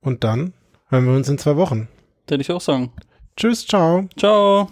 Und 0.00 0.24
dann 0.24 0.54
hören 0.88 1.06
wir 1.06 1.12
uns 1.14 1.28
in 1.28 1.38
zwei 1.38 1.56
Wochen. 1.56 1.88
Hätte 2.28 2.40
ich 2.40 2.50
auch 2.50 2.60
sagen. 2.60 2.92
Tschüss, 3.36 3.66
ciao. 3.66 4.08
Ciao. 4.16 4.68